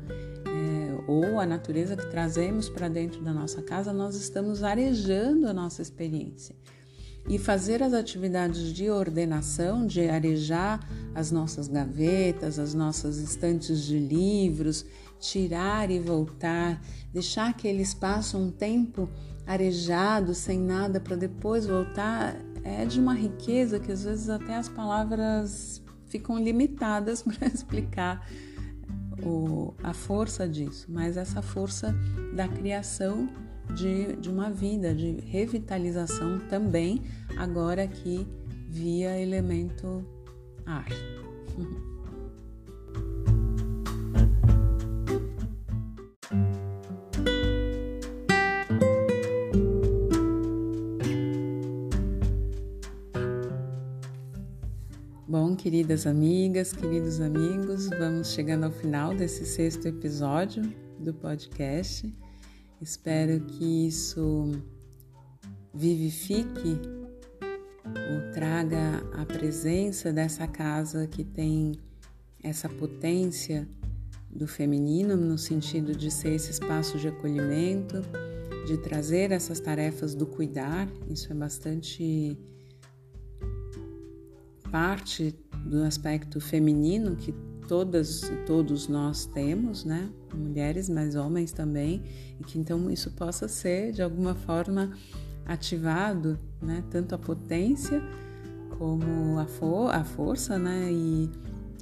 [0.48, 5.52] É, ou a natureza que trazemos para dentro da nossa casa, nós estamos arejando a
[5.52, 6.56] nossa experiência.
[7.28, 10.81] E fazer as atividades de ordenação, de arejar
[11.14, 14.85] as nossas gavetas, as nossas estantes de livros,
[15.20, 16.80] tirar e voltar,
[17.12, 19.09] deixar que eles passem um tempo
[19.47, 24.68] arejado, sem nada, para depois voltar, é de uma riqueza que às vezes até as
[24.68, 28.26] palavras ficam limitadas para explicar
[29.22, 31.94] o, a força disso, mas essa força
[32.34, 33.28] da criação
[33.74, 37.02] de, de uma vida, de revitalização também,
[37.36, 38.26] agora aqui
[38.68, 40.05] via elemento
[40.64, 40.88] ar.
[55.31, 60.61] Bom, queridas amigas, queridos amigos, vamos chegando ao final desse sexto episódio
[60.98, 62.12] do podcast.
[62.82, 64.51] Espero que isso
[65.73, 66.81] vivifique
[67.86, 71.78] ou traga a presença dessa casa que tem
[72.43, 73.69] essa potência
[74.28, 78.02] do feminino, no sentido de ser esse espaço de acolhimento,
[78.66, 80.89] de trazer essas tarefas do cuidar.
[81.09, 82.36] Isso é bastante
[84.70, 85.34] parte
[85.66, 87.32] do aspecto feminino que
[87.68, 90.10] todas e todos nós temos, né?
[90.34, 92.02] Mulheres, mas homens também,
[92.40, 94.90] e que então isso possa ser de alguma forma
[95.47, 96.82] ativado, né?
[96.90, 98.02] Tanto a potência
[98.76, 100.90] como a, for a força, né?
[100.92, 101.30] E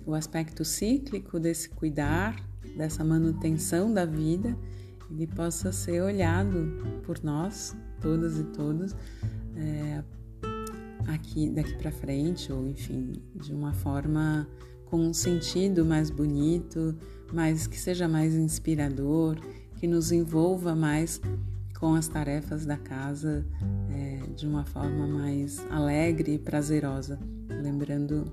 [0.05, 2.36] o aspecto cíclico desse cuidar,
[2.77, 4.56] dessa manutenção da vida,
[5.10, 8.94] ele possa ser olhado por nós, todas e todos,
[9.56, 10.02] é,
[11.09, 14.49] aqui daqui para frente, ou enfim, de uma forma
[14.87, 16.95] com um sentido mais bonito,
[17.33, 19.37] mais que seja mais inspirador,
[19.77, 21.21] que nos envolva mais
[21.79, 23.47] com as tarefas da casa
[23.91, 27.19] é, de uma forma mais alegre e prazerosa.
[27.49, 28.25] Lembrando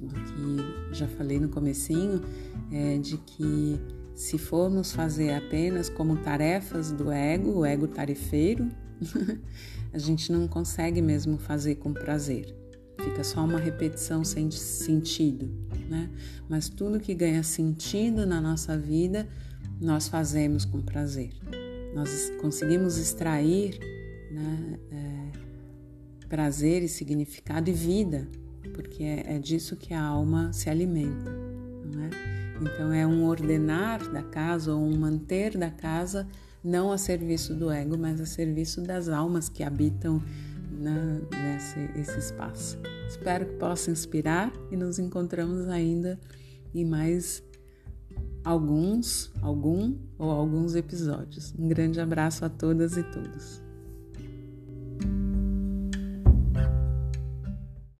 [0.00, 2.22] do que já falei no comecinho,
[2.70, 3.78] é, de que
[4.14, 8.68] se formos fazer apenas como tarefas do ego, o ego tarefeiro,
[9.92, 12.54] a gente não consegue mesmo fazer com prazer.
[13.02, 15.50] Fica só uma repetição sem sentido,
[15.88, 16.10] né?
[16.48, 19.26] Mas tudo que ganha sentido na nossa vida,
[19.80, 21.30] nós fazemos com prazer.
[21.94, 23.78] Nós conseguimos extrair
[24.30, 28.28] né, é, prazer e significado e vida,
[28.74, 31.30] porque é, é disso que a alma se alimenta,
[31.92, 32.10] não é?
[32.60, 36.28] Então é um ordenar da casa ou um manter da casa
[36.62, 40.22] não a serviço do ego, mas a serviço das almas que habitam
[40.70, 42.78] na, nesse esse espaço.
[43.08, 46.18] Espero que possa inspirar e nos encontramos ainda
[46.74, 47.42] em mais
[48.44, 51.54] alguns, algum ou alguns episódios.
[51.58, 53.62] Um grande abraço a todas e todos.